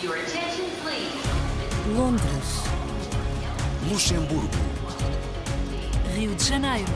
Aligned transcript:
Your 0.00 0.14
attention, 0.14 0.66
please. 0.82 1.12
Londres, 1.96 2.62
Luxemburgo, 3.90 4.48
Rio 6.14 6.34
de 6.36 6.44
Janeiro, 6.44 6.92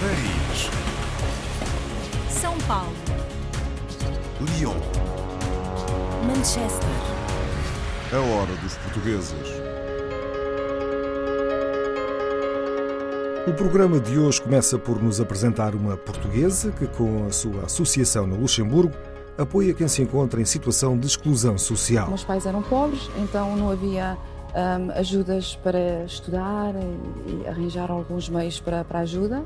Paris, 0.00 0.70
São 2.30 2.56
Paulo, 2.68 2.94
Lyon. 4.40 4.76
Manchester, 6.24 6.88
A 8.12 8.18
hora 8.18 8.54
dos 8.62 8.76
portugueses. 8.76 9.60
O 13.48 13.52
programa 13.54 13.98
de 13.98 14.18
hoje 14.18 14.40
começa 14.40 14.78
por 14.78 15.02
nos 15.02 15.20
apresentar 15.20 15.74
uma 15.74 15.96
portuguesa 15.96 16.70
que, 16.70 16.86
com 16.86 17.26
a 17.26 17.32
sua 17.32 17.64
associação 17.64 18.26
no 18.26 18.36
Luxemburgo, 18.36 18.94
apoia 19.38 19.72
quem 19.74 19.88
se 19.88 20.02
encontra 20.02 20.40
em 20.40 20.44
situação 20.44 20.98
de 20.98 21.06
exclusão 21.06 21.56
social. 21.56 22.08
Meus 22.08 22.24
pais 22.24 22.46
eram 22.46 22.62
pobres, 22.62 23.08
então 23.18 23.56
não 23.56 23.70
havia 23.70 24.16
hum, 24.54 24.90
ajudas 24.94 25.56
para 25.56 26.04
estudar 26.04 26.74
e, 26.74 27.44
e 27.44 27.48
arranjar 27.48 27.90
alguns 27.90 28.28
meios 28.28 28.60
para, 28.60 28.84
para 28.84 29.00
ajuda. 29.00 29.42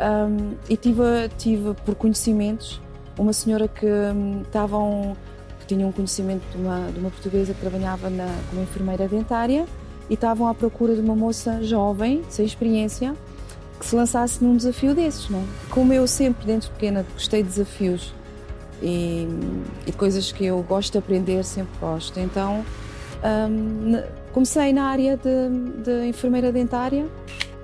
Hum, 0.00 0.54
e 0.68 0.76
tive, 0.76 1.28
tive 1.38 1.74
por 1.84 1.94
conhecimentos 1.94 2.80
uma 3.18 3.32
senhora 3.32 3.66
que 3.66 3.86
hum, 3.86 4.42
estavam 4.42 5.16
que 5.60 5.74
tinha 5.74 5.86
um 5.86 5.92
conhecimento 5.92 6.42
de 6.52 6.58
uma, 6.58 6.90
de 6.92 6.98
uma 7.00 7.10
portuguesa 7.10 7.52
que 7.52 7.60
trabalhava 7.60 8.08
na, 8.08 8.28
como 8.50 8.62
enfermeira 8.62 9.08
dentária 9.08 9.66
e 10.08 10.14
estavam 10.14 10.46
à 10.46 10.54
procura 10.54 10.94
de 10.94 11.00
uma 11.00 11.16
moça 11.16 11.62
jovem, 11.62 12.22
sem 12.28 12.46
experiência, 12.46 13.14
que 13.78 13.84
se 13.84 13.96
lançasse 13.96 14.42
num 14.42 14.56
desafio 14.56 14.94
desses. 14.94 15.28
Não? 15.28 15.40
é? 15.40 15.44
Como 15.70 15.92
eu 15.92 16.06
sempre, 16.06 16.46
desde 16.46 16.70
pequena, 16.70 17.04
gostei 17.14 17.42
de 17.42 17.48
desafios 17.48 18.14
e, 18.82 19.28
e 19.86 19.92
coisas 19.92 20.30
que 20.32 20.44
eu 20.46 20.62
gosto 20.62 20.92
de 20.92 20.98
aprender, 20.98 21.44
sempre 21.44 21.72
gosto. 21.80 22.18
Então, 22.20 22.64
ne- 23.48 24.02
comecei 24.32 24.72
na 24.72 24.84
área 24.84 25.16
de, 25.16 25.82
de 25.82 26.06
enfermeira 26.06 26.52
dentária. 26.52 27.06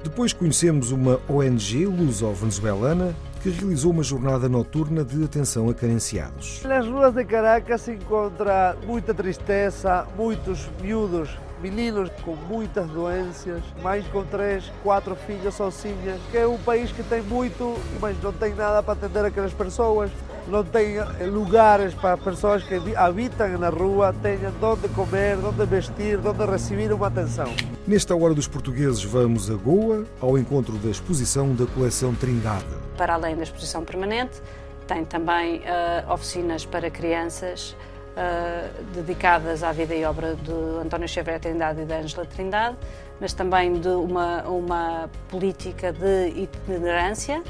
Depois 0.03 0.33
conhecemos 0.33 0.91
uma 0.91 1.20
ONG 1.28 1.86
luso-venezuelana 1.86 3.14
que 3.42 3.51
realizou 3.51 3.91
uma 3.92 4.03
jornada 4.03 4.48
noturna 4.48 5.05
de 5.05 5.25
atenção 5.25 5.69
a 5.69 5.75
carenciados. 5.75 6.62
Nas 6.64 6.86
ruas 6.86 7.12
de 7.12 7.25
Caracas 7.25 7.81
se 7.83 7.92
encontra 7.92 8.77
muita 8.86 9.12
tristeza, 9.12 10.06
muitos 10.17 10.69
miúdos, 10.81 11.29
meninos 11.61 12.08
com 12.25 12.34
muitas 12.36 12.89
doenças, 12.89 13.62
mães 13.83 14.05
com 14.12 14.25
três, 14.25 14.70
quatro 14.83 15.17
filhos 15.27 15.55
sozinhas, 15.55 16.20
que 16.31 16.36
é 16.39 16.47
um 16.47 16.58
país 16.58 16.91
que 16.92 17.03
tem 17.03 17.20
muito, 17.23 17.77
mas 18.01 18.17
não 18.23 18.33
tem 18.33 18.55
nada 18.55 18.81
para 18.83 18.95
atender 18.95 19.25
aquelas 19.25 19.53
pessoas, 19.53 20.11
não 20.48 20.65
tem 20.65 20.97
lugares 21.27 21.95
para 21.95 22.15
as 22.15 22.21
pessoas 22.21 22.62
que 22.62 22.75
habitam 22.97 23.59
na 23.59 23.69
rua 23.69 24.15
tenham 24.23 24.53
onde 24.62 24.89
comer, 24.89 25.39
onde 25.39 25.65
vestir, 25.67 26.19
onde 26.25 26.45
receber 26.45 26.93
uma 26.93 27.07
atenção. 27.07 27.53
Nesta 27.87 28.15
Hora 28.15 28.35
dos 28.35 28.48
Portugueses 28.48 29.03
vamos 29.05 29.51
a 29.51 29.55
Goa, 29.55 30.05
ao 30.20 30.39
encontro 30.39 30.77
da 30.79 30.91
exposição 30.91 31.55
da 31.55 31.67
coleção 31.67 32.15
Trindade. 32.15 32.65
Para 32.97 33.15
além 33.15 33.37
da 33.37 33.43
exposição 33.43 33.85
permanente, 33.85 34.41
tem 34.87 35.05
também 35.05 35.63
eh, 35.65 36.05
oficinas 36.09 36.65
para 36.65 36.91
crianças 36.91 37.77
eh, 38.17 38.70
dedicadas 38.95 39.63
à 39.63 39.73
vida 39.73 39.95
e 39.95 40.05
obra 40.05 40.35
de 40.35 40.53
António 40.85 41.09
Xavier 41.09 41.41
Trindade 41.41 41.81
e 41.81 41.85
da 41.85 41.98
Ângela 41.98 42.27
Trindade, 42.27 42.77
mas 43.20 43.33
também 43.33 43.81
de 43.81 43.89
uma, 43.89 44.43
uma 44.43 45.11
política 45.31 45.93
de 45.93 46.29
itinerância 46.37 47.43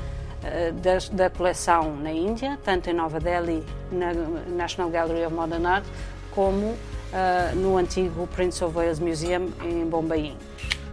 da, 0.83 0.99
da 1.13 1.31
coleção 1.31 1.97
na 1.97 2.13
Índia, 2.13 2.59
tanto 2.65 2.91
em 2.91 2.93
Nova 2.93 3.21
Delhi, 3.21 3.63
na 3.91 4.13
National 4.49 4.91
Gallery 4.91 5.25
of 5.25 5.35
Modern 5.35 5.67
Art, 5.67 5.85
como 6.33 6.77
eh, 7.13 7.53
no 7.55 7.77
antigo 7.77 8.27
Prince 8.29 8.65
of 8.65 8.75
Wales 8.75 8.99
Museum 8.99 9.51
em 9.63 9.85
Bombaim. 9.85 10.35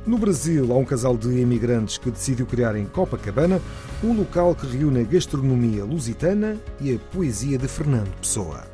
No 0.05 0.17
Brasil, 0.17 0.69
há 0.69 0.75
um 0.75 0.83
casal 0.83 1.15
de 1.15 1.29
imigrantes 1.39 1.97
que 1.97 2.11
decidiu 2.11 2.45
criar 2.45 2.75
em 2.75 2.85
Copacabana 2.85 3.61
um 4.03 4.13
local 4.13 4.53
que 4.53 4.67
reúne 4.67 4.99
a 4.99 5.03
gastronomia 5.03 5.85
lusitana 5.85 6.57
e 6.81 6.93
a 6.93 6.99
poesia 7.13 7.57
de 7.57 7.69
Fernando 7.69 8.13
Pessoa. 8.19 8.65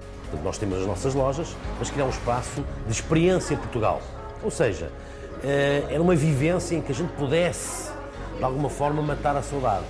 Nós 0.43 0.57
temos 0.57 0.79
as 0.79 0.87
nossas 0.87 1.13
lojas, 1.13 1.55
mas 1.77 1.91
criar 1.91 2.05
um 2.05 2.09
espaço 2.09 2.65
de 2.87 2.91
experiência 2.91 3.53
em 3.53 3.57
Portugal. 3.57 4.01
Ou 4.41 4.49
seja, 4.49 4.91
eh, 5.43 5.83
era 5.87 6.01
uma 6.01 6.15
vivência 6.15 6.75
em 6.75 6.81
que 6.81 6.91
a 6.91 6.95
gente 6.95 7.11
pudesse, 7.13 7.91
de 8.37 8.43
alguma 8.43 8.69
forma, 8.69 9.03
matar 9.03 9.35
a 9.37 9.43
saudade. 9.43 9.85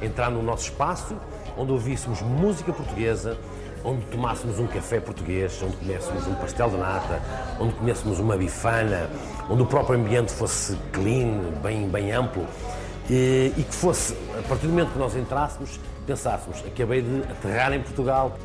Entrar 0.00 0.30
no 0.30 0.42
nosso 0.42 0.64
espaço, 0.64 1.16
onde 1.56 1.72
ouvíssemos 1.72 2.20
música 2.22 2.72
portuguesa, 2.72 3.38
onde 3.84 4.04
tomássemos 4.06 4.58
um 4.58 4.66
café 4.66 5.00
português, 5.00 5.62
onde 5.62 5.76
comêssemos 5.76 6.26
um 6.26 6.34
pastel 6.34 6.70
de 6.70 6.76
nata, 6.76 7.22
onde 7.60 7.74
comêssemos 7.74 8.18
uma 8.18 8.36
bifana, 8.36 9.08
onde 9.48 9.62
o 9.62 9.66
próprio 9.66 9.98
ambiente 9.98 10.32
fosse 10.32 10.76
clean, 10.92 11.52
bem, 11.62 11.88
bem 11.88 12.12
amplo, 12.12 12.44
e, 13.08 13.52
e 13.56 13.62
que 13.62 13.74
fosse, 13.74 14.16
a 14.38 14.42
partir 14.48 14.66
do 14.66 14.72
momento 14.72 14.92
que 14.92 14.98
nós 14.98 15.16
entrássemos, 15.16 15.78
pensássemos, 16.06 16.62
acabei 16.66 17.02
de 17.02 17.22
aterrar 17.22 17.72
em 17.72 17.80
Portugal, 17.80 18.36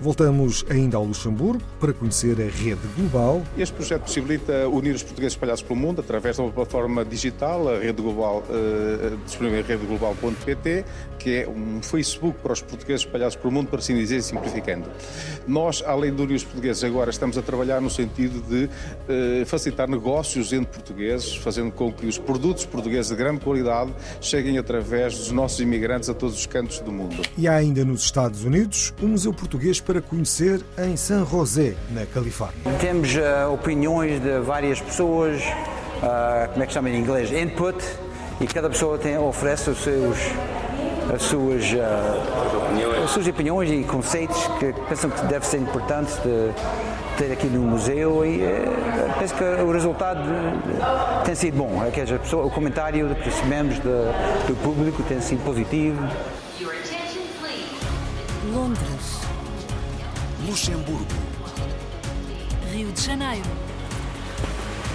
Voltamos 0.00 0.64
ainda 0.70 0.96
ao 0.96 1.04
Luxemburgo 1.04 1.62
para 1.80 1.92
conhecer 1.92 2.40
a 2.40 2.44
rede 2.44 2.80
global 2.96 3.42
Este 3.56 3.74
projeto 3.74 4.02
possibilita 4.02 4.68
unir 4.68 4.94
os 4.94 5.02
portugueses 5.02 5.32
espalhados 5.32 5.60
pelo 5.60 5.78
mundo 5.78 6.00
através 6.00 6.36
de 6.36 6.42
uma 6.42 6.52
plataforma 6.52 7.04
digital, 7.04 7.68
a 7.68 7.78
rede 7.80 8.00
global, 8.00 8.44
eh, 8.48 9.16
disponível 9.24 9.58
em 9.58 9.62
redeglobal.pt, 9.62 10.84
que 11.18 11.38
é 11.38 11.48
um 11.48 11.82
Facebook 11.82 12.38
para 12.40 12.52
os 12.52 12.62
portugueses 12.62 13.04
espalhados 13.04 13.34
pelo 13.34 13.52
mundo, 13.52 13.68
para 13.68 13.80
assim 13.80 13.96
dizer, 13.96 14.22
simplificando. 14.22 14.88
Nós, 15.48 15.82
além 15.84 16.14
de 16.14 16.22
unir 16.22 16.36
os 16.36 16.44
portugueses, 16.44 16.84
agora 16.84 17.10
estamos 17.10 17.36
a 17.36 17.42
trabalhar 17.42 17.80
no 17.80 17.90
sentido 17.90 18.40
de 18.48 18.70
eh, 19.08 19.44
facilitar 19.46 19.88
negócios 19.88 20.52
entre 20.52 20.70
portugueses, 20.72 21.34
fazendo 21.34 21.72
com 21.72 21.92
que 21.92 22.06
os 22.06 22.18
produtos 22.18 22.64
portugueses 22.64 23.10
de 23.10 23.16
grande 23.16 23.40
qualidade 23.40 23.92
cheguem 24.20 24.58
através 24.58 25.18
dos 25.18 25.32
nossos 25.32 25.58
imigrantes 25.58 26.08
a 26.08 26.14
todos 26.14 26.38
os 26.38 26.46
cantos 26.46 26.78
do 26.78 26.92
mundo. 26.92 27.07
E 27.36 27.46
há 27.48 27.54
ainda 27.54 27.84
nos 27.84 28.02
Estados 28.02 28.44
Unidos 28.44 28.92
um 29.02 29.08
museu 29.08 29.32
português 29.32 29.80
para 29.80 30.00
conhecer 30.00 30.60
em 30.78 30.96
San 30.96 31.24
José, 31.26 31.74
na 31.90 32.04
Califórnia. 32.06 32.58
Temos 32.80 33.16
ah, 33.16 33.48
opiniões 33.48 34.20
de 34.22 34.38
várias 34.40 34.80
pessoas, 34.80 35.42
ah, 36.02 36.48
como 36.52 36.62
é 36.62 36.66
que 36.66 36.72
chama 36.72 36.90
em 36.90 36.98
inglês? 36.98 37.30
Input, 37.32 37.78
e 38.40 38.46
cada 38.46 38.68
pessoa 38.70 38.98
tem, 38.98 39.16
oferece 39.18 39.70
os 39.70 39.78
seus, 39.82 40.16
as, 41.14 41.22
suas, 41.22 41.64
ah, 41.74 43.02
as 43.04 43.10
suas 43.10 43.26
opiniões 43.26 43.70
e 43.70 43.82
conceitos 43.84 44.36
que 44.58 44.72
pensam 44.88 45.10
que 45.10 45.24
deve 45.26 45.46
ser 45.46 45.58
importante 45.58 46.12
de 46.22 46.52
ter 47.16 47.32
aqui 47.32 47.48
no 47.48 47.62
museu 47.62 48.24
e 48.24 48.40
eh, 48.42 48.64
penso 49.18 49.34
que 49.34 49.42
o 49.42 49.72
resultado 49.72 50.20
tem 51.24 51.34
sido 51.34 51.56
bom. 51.58 51.82
É 51.84 51.90
que 51.90 52.00
as 52.00 52.08
pessoas- 52.12 52.46
o 52.46 52.50
comentário 52.50 53.12
que 53.16 53.24
recebemos 53.28 53.74
de- 53.74 53.82
do 54.46 54.56
público 54.62 55.02
tem 55.02 55.20
sido 55.20 55.42
positivo. 55.44 55.98
Luxemburgo, 60.48 61.04
Rio 62.72 62.90
de 62.90 63.02
Janeiro, 63.02 63.44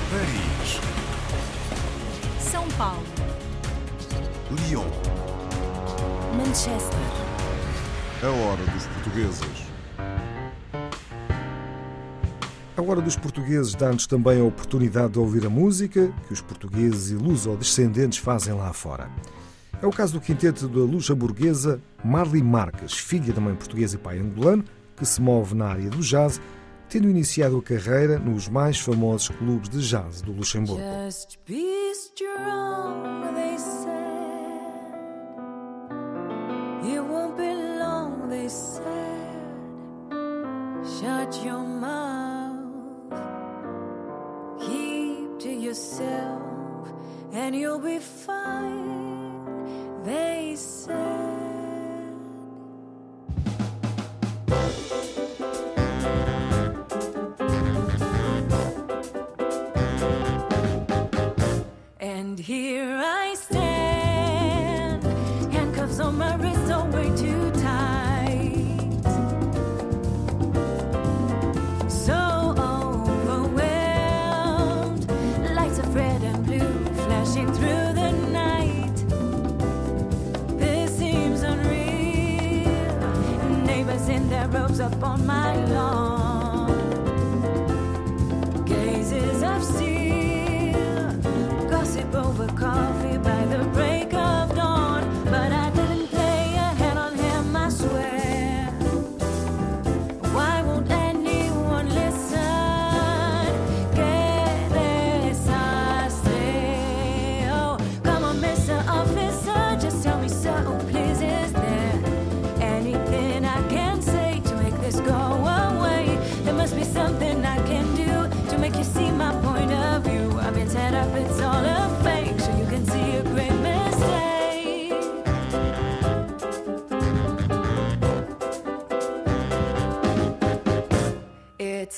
Paris, 0.09 0.79
São 2.39 2.67
Paulo, 2.69 3.03
Lyon. 4.49 4.87
Manchester, 6.35 6.97
A 8.23 8.29
hora 8.29 8.65
dos 8.65 8.87
portugueses. 8.87 9.67
A 12.75 12.81
hora 12.81 13.01
dos 13.01 13.15
portugueses 13.15 13.75
dá-nos 13.75 14.07
também 14.07 14.41
a 14.41 14.43
oportunidade 14.43 15.13
de 15.13 15.19
ouvir 15.19 15.45
a 15.45 15.51
música 15.51 16.11
que 16.25 16.33
os 16.33 16.41
portugueses 16.41 17.11
e 17.11 17.15
luso-descendentes 17.15 18.17
fazem 18.17 18.55
lá 18.55 18.73
fora. 18.73 19.07
É 19.79 19.85
o 19.85 19.91
caso 19.91 20.13
do 20.13 20.19
quinteto 20.19 20.67
da 20.67 20.79
luxemburguesa 20.79 21.79
Marli 22.03 22.41
Marques, 22.41 22.93
filha 22.93 23.31
da 23.31 23.39
mãe 23.39 23.53
portuguesa 23.53 23.97
e 23.97 23.99
pai 23.99 24.17
angolano, 24.17 24.65
que 24.95 25.05
se 25.05 25.21
move 25.21 25.55
na 25.55 25.67
área 25.67 25.89
do 25.89 26.01
jazz, 26.01 26.39
tendo 26.89 27.09
iniciado 27.09 27.57
a 27.57 27.61
carreira 27.61 28.19
nos 28.19 28.47
mais 28.47 28.79
famosos 28.79 29.35
clubes 29.35 29.69
de 29.69 29.81
jazz 29.81 30.21
do 30.21 30.31
Luxemburgo. 30.31 30.81
And 47.33 47.55
you'll 47.55 47.79
be 47.79 47.97
fine, 47.97 50.03
they 50.03 50.53
said. 50.55 51.32
And 61.99 62.39
here 62.39 62.97
I 62.97 63.22
Ropes 84.51 84.79
up 84.81 85.01
on 85.01 85.25
my 85.25 85.55
lawn. 85.67 86.22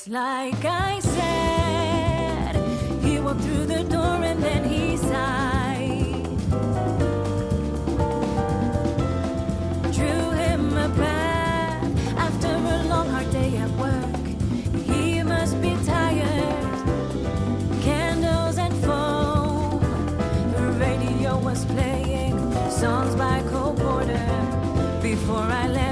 It's 0.07 0.13
like 0.13 0.63
I 0.65 0.99
said. 0.99 2.55
He 3.01 3.19
walked 3.19 3.41
through 3.41 3.65
the 3.65 3.83
door 3.85 4.23
and 4.23 4.43
then 4.43 4.63
he 4.63 4.97
sighed. 4.97 6.23
Drew 9.91 10.29
him 10.43 10.77
a 10.77 10.89
bath 10.89 12.17
after 12.17 12.49
a 12.49 12.83
long 12.87 13.09
hard 13.09 13.31
day 13.31 13.57
at 13.57 13.71
work. 13.81 14.25
He 14.85 15.23
must 15.23 15.59
be 15.59 15.75
tired. 15.83 16.75
Candles 17.81 18.59
and 18.59 18.75
foam. 18.85 19.79
The 20.53 20.67
radio 20.85 21.39
was 21.39 21.65
playing 21.65 22.37
songs 22.69 23.15
by 23.15 23.41
Cole 23.49 23.73
Porter. 23.73 24.27
Before 25.01 25.49
I 25.63 25.67
left 25.67 25.84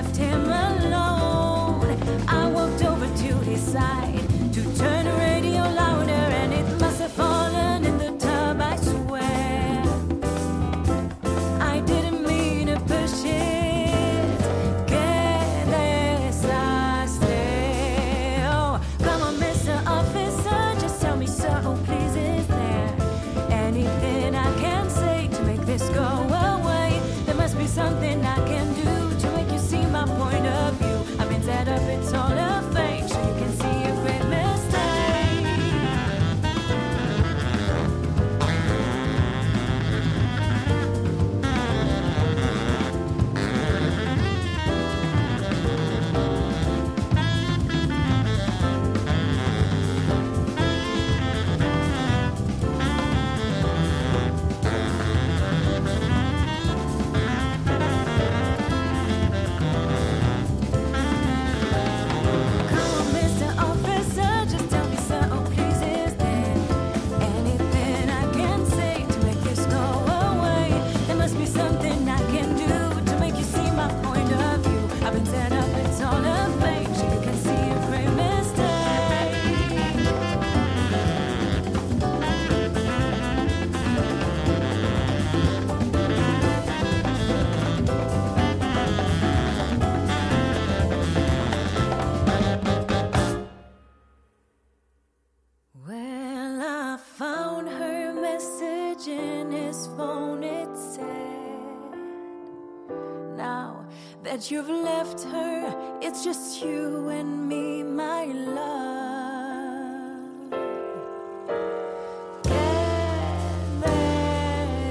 that 104.43 104.51
you've 104.51 104.67
left 104.67 105.23
her, 105.23 105.73
it's 106.01 106.23
just 106.23 106.61
you 106.61 107.07
and 107.07 107.47
me, 107.47 107.81
my 107.81 108.25
love. 108.25 109.69
Que 112.43 112.59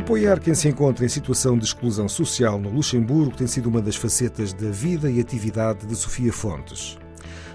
Apoiar 0.00 0.40
quem 0.40 0.54
se 0.54 0.66
encontra 0.66 1.04
em 1.04 1.10
situação 1.10 1.58
de 1.58 1.64
exclusão 1.66 2.08
social 2.08 2.58
no 2.58 2.70
Luxemburgo 2.70 3.36
tem 3.36 3.46
sido 3.46 3.68
uma 3.68 3.82
das 3.82 3.96
facetas 3.96 4.50
da 4.50 4.70
vida 4.70 5.10
e 5.10 5.20
atividade 5.20 5.86
de 5.86 5.94
Sofia 5.94 6.32
Fontes. 6.32 6.98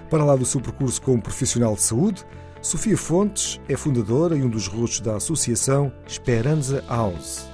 Para 0.08 0.24
lá 0.24 0.36
do 0.36 0.46
seu 0.46 0.60
percurso 0.60 1.02
como 1.02 1.20
profissional 1.20 1.74
de 1.74 1.82
saúde, 1.82 2.24
Sofia 2.62 2.96
Fontes 2.96 3.60
é 3.68 3.76
fundadora 3.76 4.36
e 4.36 4.44
um 4.44 4.48
dos 4.48 4.68
rostos 4.68 5.00
da 5.00 5.16
associação 5.16 5.92
Esperanza 6.06 6.84
House. 6.88 7.48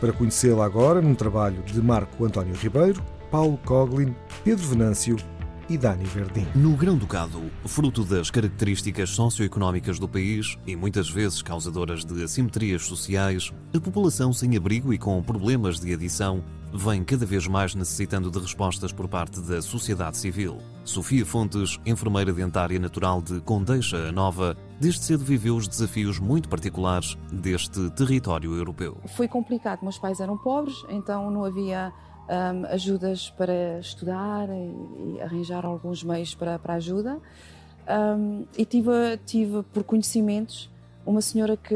Para 0.00 0.14
conhecê-la 0.14 0.64
agora, 0.64 1.02
num 1.02 1.14
trabalho 1.14 1.62
de 1.62 1.80
Marco 1.82 2.24
António 2.24 2.54
Ribeiro, 2.54 3.04
Paulo 3.30 3.58
Coglin, 3.58 4.16
Pedro 4.42 4.66
Venâncio 4.68 5.16
e 5.68 5.78
Dani 5.78 6.04
Verdim. 6.04 6.46
No 6.54 6.76
Grão-Ducado, 6.76 7.50
fruto 7.64 8.04
das 8.04 8.30
características 8.30 9.10
socioeconómicas 9.10 9.98
do 9.98 10.08
país 10.08 10.58
e 10.66 10.76
muitas 10.76 11.08
vezes 11.08 11.42
causadoras 11.42 12.04
de 12.04 12.22
assimetrias 12.22 12.86
sociais, 12.86 13.52
a 13.74 13.80
população 13.80 14.32
sem 14.32 14.56
abrigo 14.56 14.92
e 14.92 14.98
com 14.98 15.22
problemas 15.22 15.80
de 15.80 15.92
adição 15.92 16.42
vem 16.72 17.04
cada 17.04 17.26
vez 17.26 17.46
mais 17.46 17.74
necessitando 17.74 18.30
de 18.30 18.38
respostas 18.38 18.92
por 18.92 19.06
parte 19.06 19.40
da 19.40 19.60
sociedade 19.60 20.16
civil. 20.16 20.58
Sofia 20.84 21.24
Fontes, 21.24 21.78
enfermeira 21.84 22.32
dentária 22.32 22.78
natural 22.78 23.20
de 23.20 23.40
Condeixa 23.40 24.08
a 24.08 24.12
Nova, 24.12 24.56
desde 24.80 25.04
cedo 25.04 25.24
viveu 25.24 25.54
os 25.54 25.68
desafios 25.68 26.18
muito 26.18 26.48
particulares 26.48 27.16
deste 27.30 27.90
território 27.90 28.54
europeu. 28.56 28.96
Foi 29.16 29.28
complicado, 29.28 29.82
meus 29.82 29.98
pais 29.98 30.18
eram 30.18 30.36
pobres, 30.38 30.82
então 30.88 31.30
não 31.30 31.44
havia 31.44 31.92
hum, 32.28 32.66
ajudas 32.68 33.30
para 33.30 33.78
estudar 33.78 34.48
e, 34.48 35.16
e 35.16 35.20
arranjar 35.20 35.64
alguns 35.64 36.02
meios 36.02 36.34
para, 36.34 36.58
para 36.58 36.74
ajuda. 36.74 37.18
Hum, 37.88 38.44
e 38.56 38.64
tive, 38.64 39.16
tive 39.26 39.62
por 39.64 39.82
conhecimentos 39.84 40.70
uma 41.04 41.20
senhora 41.20 41.56
que 41.56 41.74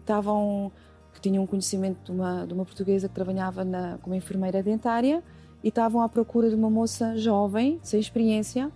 estavam 0.00 0.70
que 1.18 1.20
tinha 1.20 1.40
um 1.42 1.46
conhecimento 1.46 2.04
de 2.04 2.12
uma, 2.12 2.46
de 2.46 2.54
uma 2.54 2.64
portuguesa 2.64 3.08
que 3.08 3.14
trabalhava 3.14 3.64
na, 3.64 3.98
como 3.98 4.14
enfermeira 4.14 4.62
dentária 4.62 5.22
e 5.64 5.68
estavam 5.68 6.00
à 6.00 6.08
procura 6.08 6.48
de 6.48 6.54
uma 6.54 6.70
moça 6.70 7.16
jovem, 7.16 7.80
sem 7.82 7.98
experiência, 7.98 8.70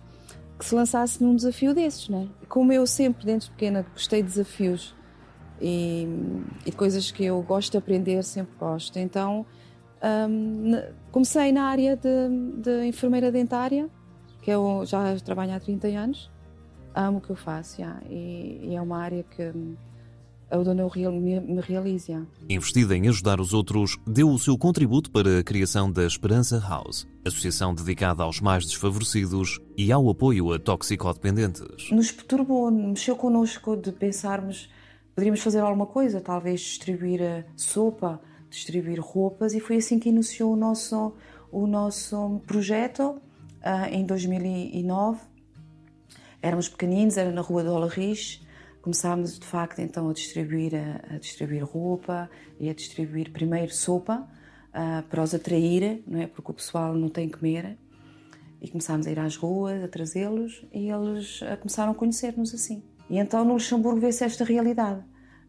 que 0.59 0.65
se 0.65 0.75
lançasse 0.75 1.23
num 1.23 1.35
desafio 1.35 1.73
desses, 1.73 2.09
né? 2.09 2.27
Como 2.49 2.73
eu 2.73 2.85
sempre, 2.85 3.25
desde 3.25 3.49
pequena, 3.51 3.85
gostei 3.93 4.21
de 4.21 4.27
desafios 4.27 4.93
e, 5.61 6.05
e 6.65 6.71
de 6.71 6.75
coisas 6.75 7.11
que 7.11 7.23
eu 7.23 7.41
gosto 7.41 7.71
de 7.71 7.77
aprender, 7.77 8.21
sempre 8.23 8.53
gosto. 8.59 8.99
Então, 8.99 9.45
comecei 11.13 11.51
na 11.51 11.65
área 11.65 11.95
de, 11.95 12.09
de 12.57 12.87
enfermeira 12.87 13.31
dentária, 13.31 13.87
que 14.41 14.49
eu 14.49 14.83
já 14.83 15.15
trabalho 15.19 15.53
há 15.53 15.59
30 15.59 15.87
anos. 15.89 16.29
Amo 16.95 17.19
o 17.19 17.21
que 17.21 17.29
eu 17.29 17.35
faço, 17.35 17.77
já, 17.81 18.01
e, 18.09 18.59
e 18.63 18.75
é 18.75 18.81
uma 18.81 18.97
área 18.97 19.23
que 19.23 19.43
hum, 19.43 19.75
é 20.49 20.57
onde 20.57 20.81
eu 20.81 20.87
real- 20.87 21.11
me, 21.11 21.39
já. 21.99 22.21
Investida 22.49 22.95
em 22.95 23.07
ajudar 23.07 23.39
os 23.39 23.53
outros, 23.53 23.97
deu 24.05 24.29
o 24.29 24.37
seu 24.37 24.57
contributo 24.57 25.09
para 25.11 25.39
a 25.39 25.43
criação 25.43 25.91
da 25.91 26.03
Esperança 26.03 26.59
House, 26.59 27.07
associação 27.25 27.73
dedicada 27.73 28.23
aos 28.23 28.39
mais 28.41 28.65
desfavorecidos 28.65 29.59
e 29.77 29.91
ao 29.91 30.09
apoio 30.09 30.51
a 30.51 30.59
toxicodependentes. 30.59 31.89
Nos 31.91 32.11
perturbou, 32.11 32.69
mexeu 32.69 33.15
connosco 33.15 33.75
de 33.75 33.91
pensarmos 33.91 34.69
poderíamos 35.15 35.41
fazer 35.41 35.59
alguma 35.59 35.85
coisa, 35.85 36.19
talvez 36.19 36.59
distribuir 36.59 37.45
sopa, 37.55 38.19
distribuir 38.53 39.01
roupas, 39.01 39.53
e 39.53 39.59
foi 39.59 39.77
assim 39.77 39.99
que 39.99 40.09
iniciou 40.09 40.53
o 40.53 40.55
nosso, 40.55 41.13
o 41.51 41.65
nosso 41.65 42.41
projeto 42.45 43.19
ah, 43.61 43.89
em 43.89 44.05
2009. 44.05 45.19
Éramos 46.41 46.69
pequeninos, 46.69 47.17
era 47.17 47.31
na 47.31 47.41
rua 47.41 47.63
do 47.63 47.71
Olarris. 47.71 48.41
Começámos 48.81 49.39
de 49.39 49.45
facto 49.45 49.79
então 49.79 50.09
a 50.09 50.13
distribuir, 50.13 50.73
a, 50.75 51.17
distribuir 51.17 51.65
roupa 51.65 52.29
e 52.59 52.69
a 52.69 52.73
distribuir 52.73 53.31
primeiro 53.31 53.73
sopa 53.73 54.27
ah, 54.73 55.03
para 55.09 55.23
os 55.23 55.33
atrair, 55.33 56.03
não 56.05 56.21
é? 56.21 56.27
Porque 56.27 56.51
o 56.51 56.53
pessoal 56.53 56.93
não 56.93 57.09
tem 57.09 57.27
que 57.29 57.37
comer. 57.37 57.77
E 58.61 58.69
começámos 58.69 59.07
a 59.07 59.11
ir 59.11 59.19
às 59.19 59.35
ruas, 59.35 59.83
a 59.83 59.87
trazê-los, 59.87 60.65
e 60.71 60.89
eles 60.89 61.41
ah, 61.43 61.57
começaram 61.57 61.91
a 61.91 61.95
conhecer-nos 61.95 62.53
assim. 62.53 62.83
E 63.09 63.17
então 63.17 63.43
no 63.43 63.53
Luxemburgo 63.53 63.99
vê-se 63.99 64.23
esta 64.23 64.43
realidade. 64.43 65.03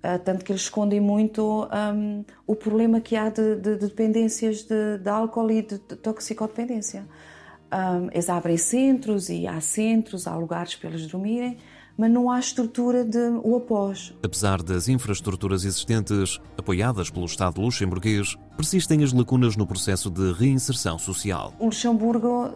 Ah, 0.07 0.19
tanto 0.19 0.45
que 0.45 0.53
eles 0.53 0.61
escondem 0.61 1.01
muito 1.01 1.67
ahm, 1.71 2.25
o 2.47 2.55
problema 2.55 3.01
que 3.01 3.17
há 3.17 3.31
de, 3.31 3.57
de- 3.57 3.77
de 3.79 3.87
dependências 3.87 4.63
de, 4.63 4.99
de 4.99 5.09
álcool 5.09 5.51
e 5.51 5.63
de, 5.63 5.79
de 5.79 5.97
toxicodependência. 5.97 7.07
Ahm, 7.71 8.09
eles 8.13 8.29
abrem 8.29 8.59
centros 8.59 9.31
e 9.31 9.47
há 9.47 9.59
centros, 9.63 10.27
há 10.27 10.37
lugares 10.37 10.75
para 10.75 10.91
eles 10.91 11.07
dormirem, 11.07 11.57
mas 11.97 12.11
não 12.11 12.31
há 12.31 12.39
estrutura 12.39 13.03
de 13.03 13.19
o 13.43 13.57
após. 13.57 14.15
Apesar 14.23 14.63
das 14.63 14.89
infraestruturas 14.89 15.65
existentes, 15.65 16.39
apoiadas 16.59 17.09
pelo 17.09 17.25
Estado 17.25 17.63
luxemburguês, 17.63 18.37
persistem 18.59 19.03
as 19.03 19.11
lacunas 19.13 19.57
no 19.57 19.67
processo 19.67 20.11
de 20.11 20.33
reinserção 20.33 20.99
social. 20.99 21.55
O 21.59 21.65
Luxemburgo 21.65 22.51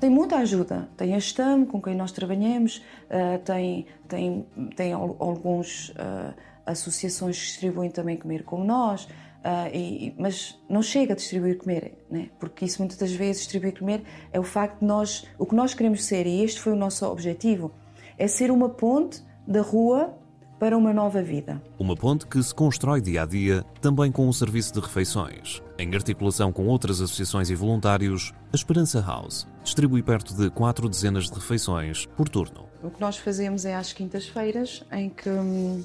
tem 0.00 0.10
muita 0.10 0.36
ajuda. 0.38 0.88
Tem 0.96 1.14
a 1.14 1.20
STAM, 1.20 1.64
com 1.64 1.80
quem 1.80 1.94
nós 1.94 2.10
trabalhamos, 2.10 2.78
uh, 3.10 3.38
tem, 3.44 3.86
tem, 4.08 4.44
tem 4.74 4.92
alguns 4.92 5.90
uh, 5.90 6.34
associações 6.70 7.36
distribuem 7.36 7.90
também 7.90 8.16
comer 8.16 8.44
como 8.44 8.64
nós, 8.64 9.04
uh, 9.04 9.74
e, 9.74 10.14
mas 10.18 10.58
não 10.68 10.82
chega 10.82 11.12
a 11.12 11.16
distribuir 11.16 11.58
comer, 11.58 12.04
né? 12.10 12.30
porque 12.38 12.64
isso 12.64 12.80
muitas 12.80 12.98
das 12.98 13.12
vezes 13.12 13.42
distribuir 13.42 13.78
comer 13.78 14.02
é 14.32 14.38
o 14.38 14.44
facto 14.44 14.80
de 14.80 14.86
nós, 14.86 15.26
o 15.38 15.46
que 15.46 15.54
nós 15.54 15.74
queremos 15.74 16.04
ser, 16.04 16.26
e 16.26 16.42
este 16.42 16.60
foi 16.60 16.72
o 16.72 16.76
nosso 16.76 17.06
objetivo, 17.06 17.72
é 18.16 18.26
ser 18.26 18.50
uma 18.50 18.68
ponte 18.68 19.22
da 19.46 19.62
rua 19.62 20.14
para 20.58 20.76
uma 20.76 20.92
nova 20.92 21.22
vida. 21.22 21.62
Uma 21.78 21.94
ponte 21.94 22.26
que 22.26 22.42
se 22.42 22.52
constrói 22.52 23.00
dia 23.00 23.22
a 23.22 23.26
dia, 23.26 23.64
também 23.80 24.10
com 24.10 24.28
um 24.28 24.32
serviço 24.32 24.72
de 24.74 24.80
refeições. 24.80 25.62
Em 25.78 25.94
articulação 25.94 26.52
com 26.52 26.66
outras 26.66 27.00
associações 27.00 27.48
e 27.48 27.54
voluntários, 27.54 28.32
a 28.52 28.56
Esperança 28.56 29.00
House 29.00 29.46
distribui 29.62 30.02
perto 30.02 30.34
de 30.34 30.50
quatro 30.50 30.88
dezenas 30.88 31.30
de 31.30 31.34
refeições 31.34 32.06
por 32.16 32.28
turno. 32.28 32.66
O 32.82 32.90
que 32.90 33.00
nós 33.00 33.16
fazemos 33.16 33.64
é 33.64 33.74
às 33.74 33.92
quintas-feiras, 33.92 34.84
em 34.90 35.08
que 35.08 35.28
hum, 35.30 35.84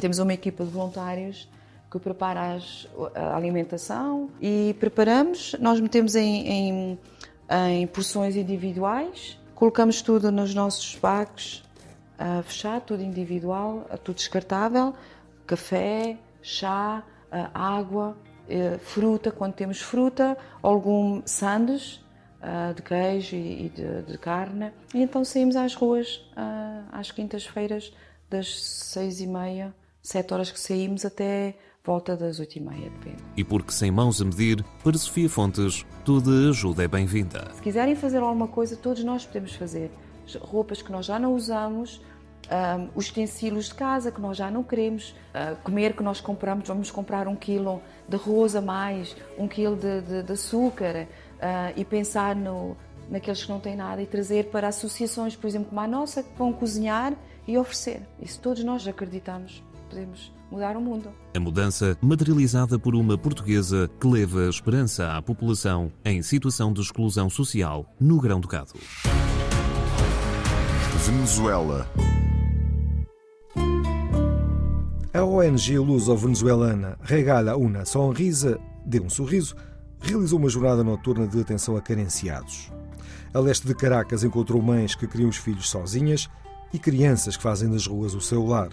temos 0.00 0.18
uma 0.18 0.32
equipa 0.32 0.64
de 0.64 0.70
voluntários 0.70 1.48
que 1.90 1.98
prepara 1.98 2.58
a 3.14 3.36
alimentação 3.36 4.30
e 4.40 4.76
preparamos, 4.78 5.56
nós 5.58 5.80
metemos 5.80 6.14
em, 6.14 6.46
em, 6.46 6.98
em 7.68 7.86
porções 7.88 8.36
individuais, 8.36 9.38
colocamos 9.54 10.00
tudo 10.00 10.30
nos 10.30 10.54
nossos 10.54 10.96
bags 10.96 11.62
uh, 12.20 12.42
fechado, 12.42 12.82
tudo 12.86 13.02
individual, 13.02 13.86
tudo 14.04 14.16
descartável, 14.16 14.94
café, 15.46 16.16
chá, 16.40 17.02
uh, 17.32 17.50
água, 17.52 18.16
uh, 18.46 18.78
fruta, 18.78 19.32
quando 19.32 19.54
temos 19.54 19.80
fruta, 19.80 20.36
algum 20.62 21.22
sandes 21.26 22.00
de 22.74 22.80
queijo 22.80 23.36
e, 23.36 23.68
de, 23.68 24.00
de, 24.00 24.16
carne. 24.16 24.72
E 24.94 25.02
então 25.02 25.22
saímos 25.22 25.56
às 25.56 25.74
ruas 25.74 26.24
às 26.90 27.10
quintas-feiras, 27.10 27.92
das 28.30 28.64
seis 28.64 29.20
e 29.20 29.26
meia, 29.26 29.74
sete 30.10 30.34
horas 30.34 30.50
que 30.50 30.58
saímos 30.58 31.04
até 31.04 31.54
volta 31.84 32.16
das 32.16 32.40
oito 32.40 32.56
e 32.56 32.60
meia, 32.60 32.90
depende. 32.90 33.22
E 33.36 33.44
porque 33.44 33.70
sem 33.70 33.92
mãos 33.92 34.20
a 34.20 34.24
medir, 34.24 34.64
para 34.82 34.98
Sofia 34.98 35.30
Fontes, 35.30 35.86
toda 36.04 36.50
ajuda 36.50 36.82
é 36.82 36.88
bem-vinda. 36.88 37.48
Se 37.54 37.62
quiserem 37.62 37.94
fazer 37.94 38.18
alguma 38.18 38.48
coisa, 38.48 38.76
todos 38.76 39.04
nós 39.04 39.24
podemos 39.24 39.54
fazer. 39.54 39.88
Roupas 40.40 40.82
que 40.82 40.90
nós 40.90 41.06
já 41.06 41.16
não 41.16 41.32
usamos, 41.32 42.02
um, 42.50 42.88
os 42.96 43.08
utensílios 43.08 43.66
de 43.66 43.74
casa 43.74 44.10
que 44.10 44.20
nós 44.20 44.36
já 44.36 44.50
não 44.50 44.64
queremos, 44.64 45.10
uh, 45.32 45.54
comer 45.62 45.94
que 45.94 46.02
nós 46.02 46.20
compramos, 46.20 46.66
vamos 46.66 46.90
comprar 46.90 47.28
um 47.28 47.36
quilo 47.36 47.80
de 48.08 48.16
arroz 48.16 48.56
a 48.56 48.60
mais, 48.60 49.16
um 49.38 49.46
quilo 49.46 49.76
de, 49.76 50.00
de, 50.00 50.22
de 50.24 50.32
açúcar 50.32 51.06
uh, 51.06 51.72
e 51.76 51.84
pensar 51.84 52.34
no, 52.34 52.76
naqueles 53.08 53.44
que 53.44 53.48
não 53.48 53.60
têm 53.60 53.76
nada 53.76 54.02
e 54.02 54.06
trazer 54.06 54.46
para 54.46 54.66
associações, 54.66 55.36
por 55.36 55.46
exemplo, 55.46 55.68
como 55.68 55.80
a 55.80 55.86
nossa, 55.86 56.20
que 56.24 56.36
vão 56.36 56.52
cozinhar 56.52 57.14
e 57.46 57.56
oferecer. 57.56 58.02
Isso 58.20 58.40
todos 58.40 58.64
nós 58.64 58.86
acreditamos, 58.86 59.62
podemos 59.90 60.32
mudar 60.50 60.76
o 60.76 60.80
mundo. 60.80 61.10
A 61.34 61.40
mudança 61.40 61.98
materializada 62.00 62.78
por 62.78 62.94
uma 62.94 63.18
portuguesa 63.18 63.90
que 64.00 64.06
leva 64.06 64.48
esperança 64.48 65.16
à 65.16 65.20
população 65.20 65.92
em 66.04 66.22
situação 66.22 66.72
de 66.72 66.80
exclusão 66.80 67.28
social 67.28 67.84
no 67.98 68.20
Grão-Ducado. 68.20 68.74
Venezuela. 71.04 71.88
A 75.12 75.24
ONG 75.24 75.78
luso-venezuelana 75.78 76.96
Regala 77.02 77.56
Una 77.56 77.84
Sonrisa, 77.84 78.60
Dê 78.86 79.00
um 79.00 79.10
Sorriso, 79.10 79.56
realizou 80.00 80.38
uma 80.38 80.48
jornada 80.48 80.84
noturna 80.84 81.26
de 81.26 81.40
atenção 81.40 81.76
a 81.76 81.80
carenciados. 81.80 82.70
A 83.34 83.40
leste 83.40 83.66
de 83.66 83.74
Caracas 83.74 84.22
encontrou 84.22 84.62
mães 84.62 84.94
que 84.94 85.06
criam 85.06 85.28
os 85.28 85.36
filhos 85.36 85.68
sozinhas 85.68 86.28
e 86.72 86.78
crianças 86.78 87.36
que 87.36 87.42
fazem 87.42 87.68
nas 87.68 87.86
ruas 87.86 88.14
o 88.14 88.20
seu 88.20 88.44
lar. 88.46 88.70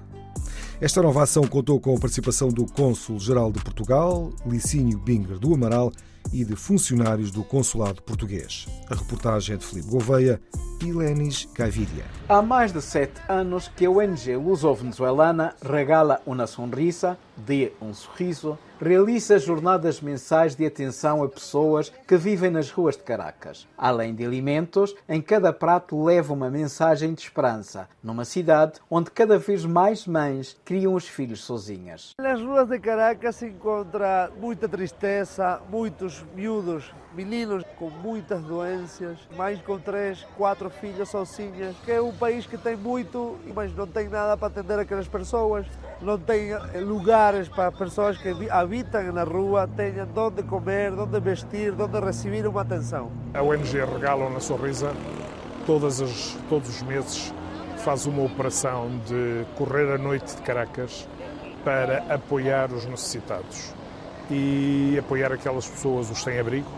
Esta 0.80 1.02
nova 1.02 1.24
ação 1.24 1.44
contou 1.48 1.80
com 1.80 1.96
a 1.96 2.00
participação 2.00 2.50
do 2.50 2.66
Cônsul-Geral 2.66 3.52
de 3.52 3.60
Portugal, 3.64 4.32
Licínio 4.46 4.98
Binger 5.00 5.40
do 5.40 5.54
Amaral, 5.54 5.92
e 6.32 6.44
de 6.44 6.56
funcionários 6.56 7.32
do 7.32 7.44
Consulado 7.44 8.02
Português. 8.02 8.68
A 8.90 8.96
reportagem 8.96 9.56
é 9.56 9.58
de 9.58 9.66
Filipe 9.66 9.90
Gouveia 9.90 10.42
e 10.84 10.92
Lenis 10.92 11.48
Gaviria. 11.54 12.06
Há 12.28 12.42
mais 12.42 12.72
de 12.72 12.82
sete 12.82 13.20
anos 13.28 13.72
que 13.76 13.86
a 13.86 13.90
ONG 13.90 14.36
luso-venezuelana 14.36 15.56
Regala 15.62 16.22
uma 16.26 16.46
Sonrisa, 16.46 17.18
Dê 17.36 17.72
um 17.82 17.94
Sorriso, 17.94 18.58
realiza 18.80 19.40
jornadas 19.40 20.02
mensais 20.02 20.56
de 20.56 20.66
atenção 20.66 21.24
a 21.24 21.28
pessoas 21.28 21.92
que 22.08 22.18
vivem 22.18 22.50
nas 22.50 22.70
ruas 22.70 22.96
de 22.96 23.04
Caracas. 23.04 23.68
Além 23.78 24.14
de 24.14 24.26
alimentos, 24.26 24.96
em 25.08 25.22
cada 25.22 25.52
prato 25.52 26.04
leva 26.04 26.34
uma 26.34 26.50
mensagem 26.50 27.14
de 27.14 27.22
esperança, 27.22 27.88
numa 28.04 28.26
cidade 28.26 28.80
onde 28.90 29.12
cada 29.12 29.38
vez 29.38 29.66
mais 29.66 30.06
mães 30.06 30.58
criam 30.64 30.94
os 30.94 31.08
filhos 31.08 31.44
sozinhas. 31.44 32.12
Nas 32.20 32.42
ruas 32.42 32.68
de 32.68 32.80
Caracas 32.80 33.38
se 33.38 33.48
encontra 33.48 34.32
muita 34.40 34.68
tristeza, 34.68 35.62
muitos 35.70 36.24
miúdos, 36.36 36.92
meninos 37.14 37.64
com 37.78 37.90
muitas 37.90 38.44
doenças, 38.44 39.18
mães 39.36 39.60
com 39.62 39.80
três, 39.80 40.26
quatro 40.38 40.70
filhos 40.70 41.10
sozinhas, 41.10 41.76
que 41.84 41.92
é 41.92 42.02
um 42.02 42.14
país 42.14 42.46
que 42.46 42.58
tem 42.58 42.76
muito, 42.76 43.38
mas 43.56 43.76
não 43.76 43.88
tem 43.88 44.08
nada 44.08 44.38
para 44.38 44.48
atender 44.48 44.80
aquelas 44.80 45.08
pessoas, 45.08 45.66
não 46.02 46.18
tem 46.18 46.50
lugares 46.82 47.50
para 47.50 47.72
pessoas 47.72 48.18
que 48.18 48.30
habitam 48.50 49.12
na 49.12 49.24
rua 49.24 49.68
tenham 49.68 50.08
onde 50.16 50.44
comer, 50.44 50.94
onde 50.94 51.20
vestir, 51.20 51.74
onde 51.80 52.00
receber 52.00 52.48
uma 52.48 52.62
atenção. 52.62 53.12
A 53.34 53.42
ONG 53.42 53.84
Regala 53.84 54.30
na 54.30 54.40
Sorrisa, 54.40 54.94
todas 55.66 56.02
as, 56.02 56.38
todos 56.50 56.70
os 56.70 56.82
meses, 56.84 57.34
faz 57.78 58.06
uma 58.06 58.24
operação 58.24 58.90
de 59.06 59.46
correr 59.56 59.94
a 59.94 59.98
noite 59.98 60.36
de 60.36 60.42
Caracas 60.42 61.08
para 61.64 62.04
apoiar 62.14 62.72
os 62.72 62.86
necessitados 62.86 63.74
e 64.30 64.98
apoiar 65.00 65.32
aquelas 65.32 65.68
pessoas, 65.68 66.10
os 66.10 66.22
sem-abrigo, 66.22 66.70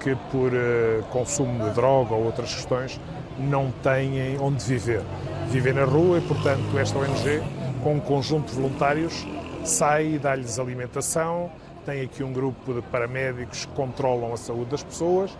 que 0.00 0.14
por 0.30 0.52
uh, 0.52 1.02
consumo 1.10 1.64
de 1.64 1.70
droga 1.70 2.14
ou 2.14 2.24
outras 2.24 2.54
questões 2.54 3.00
não 3.38 3.72
têm 3.82 4.38
onde 4.38 4.62
viver. 4.64 5.02
Vivem 5.48 5.72
na 5.72 5.84
rua 5.84 6.18
e, 6.18 6.20
portanto, 6.20 6.78
esta 6.78 6.98
ONG, 6.98 7.42
com 7.84 7.96
um 7.96 8.00
conjunto 8.00 8.48
de 8.48 8.54
voluntários, 8.54 9.26
sai 9.62 10.14
e 10.14 10.18
dá-lhes 10.18 10.58
alimentação, 10.58 11.52
tem 11.84 12.00
aqui 12.00 12.24
um 12.24 12.32
grupo 12.32 12.72
de 12.72 12.80
paramédicos 12.80 13.66
que 13.66 13.72
controlam 13.74 14.32
a 14.32 14.38
saúde 14.38 14.70
das 14.70 14.82
pessoas. 14.82 15.36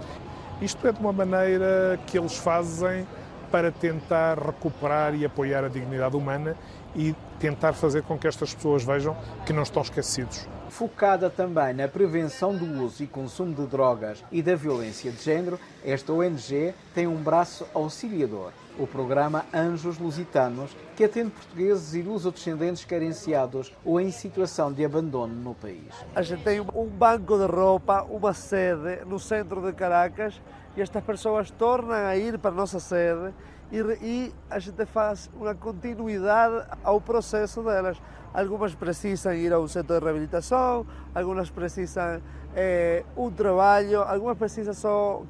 Isto 0.60 0.86
é 0.86 0.92
de 0.92 1.00
uma 1.00 1.12
maneira 1.12 1.98
que 2.06 2.18
eles 2.18 2.36
fazem 2.36 3.06
para 3.50 3.72
tentar 3.72 4.38
recuperar 4.38 5.14
e 5.14 5.24
apoiar 5.24 5.64
a 5.64 5.68
dignidade 5.68 6.14
humana 6.16 6.54
e 6.94 7.14
tentar 7.40 7.72
fazer 7.72 8.02
com 8.02 8.18
que 8.18 8.28
estas 8.28 8.52
pessoas 8.52 8.84
vejam 8.84 9.16
que 9.46 9.52
não 9.54 9.62
estão 9.62 9.80
esquecidos. 9.80 10.46
Focada 10.68 11.30
também 11.30 11.72
na 11.72 11.88
prevenção 11.88 12.54
do 12.54 12.84
uso 12.84 13.02
e 13.02 13.06
consumo 13.06 13.54
de 13.54 13.66
drogas 13.66 14.22
e 14.30 14.42
da 14.42 14.54
violência 14.54 15.10
de 15.10 15.22
género, 15.22 15.58
esta 15.82 16.12
ONG 16.12 16.74
tem 16.94 17.06
um 17.06 17.22
braço 17.22 17.66
auxiliador 17.72 18.52
o 18.78 18.86
programa 18.86 19.44
Anjos 19.52 19.98
Lusitanos, 19.98 20.76
que 20.96 21.04
atende 21.04 21.30
portugueses 21.30 21.94
e 21.94 22.02
luso-descendentes 22.02 22.84
carenciados 22.84 23.72
ou 23.84 24.00
em 24.00 24.10
situação 24.10 24.72
de 24.72 24.84
abandono 24.84 25.34
no 25.34 25.54
país. 25.54 25.92
A 26.14 26.22
gente 26.22 26.42
tem 26.42 26.60
um 26.60 26.86
banco 26.86 27.38
de 27.38 27.46
roupa, 27.46 28.02
uma 28.02 28.32
sede 28.32 29.04
no 29.06 29.18
centro 29.18 29.60
de 29.62 29.72
Caracas 29.72 30.40
e 30.76 30.82
estas 30.82 31.04
pessoas 31.04 31.50
tornam 31.50 31.94
a 31.94 32.16
ir 32.16 32.38
para 32.38 32.50
a 32.50 32.54
nossa 32.54 32.80
sede 32.80 33.32
e, 33.70 33.78
e 34.02 34.32
a 34.50 34.58
gente 34.58 34.84
faz 34.86 35.30
uma 35.34 35.54
continuidade 35.54 36.66
ao 36.82 37.00
processo 37.00 37.62
delas. 37.62 38.00
Algumas 38.32 38.74
precisam 38.74 39.32
ir 39.34 39.52
ao 39.52 39.66
centro 39.68 39.98
de 39.98 40.04
reabilitação, 40.04 40.84
algumas 41.14 41.50
precisam 41.50 42.20
é, 42.54 43.04
um 43.16 43.30
trabalho, 43.30 44.02
algumas 44.02 44.36
precisam 44.36 44.74
só 44.74 45.22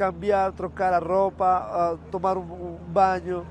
cambiar, 0.00 0.50
trocar 0.52 0.94
a 0.94 0.98
roupa, 0.98 1.98
tomar 2.10 2.38
um, 2.38 2.78
banho. 2.88 3.46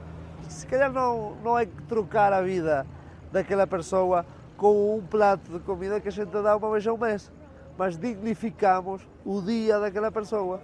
Se 0.48 0.65
calhar 0.65 0.91
não, 0.91 1.36
não 1.44 1.60
é 1.60 1.68
trocar 1.88 2.34
a 2.34 2.41
vida 2.41 2.88
daquela 3.32 3.68
pessoa 3.68 4.25
com 4.58 4.98
um 4.98 5.00
prato 5.00 5.51
de 5.51 5.60
comida 5.60 6.00
que 6.00 6.08
a 6.08 6.12
gente 6.12 6.32
dá 6.32 6.58
uma 6.58 6.72
vez 6.72 6.88
ao 6.88 6.98
mês, 6.98 7.32
mas 7.77 7.96
dignificamos 7.96 9.08
o 9.24 9.44
dia 9.44 9.77
daquela 9.79 10.12
pessoa. 10.12 10.60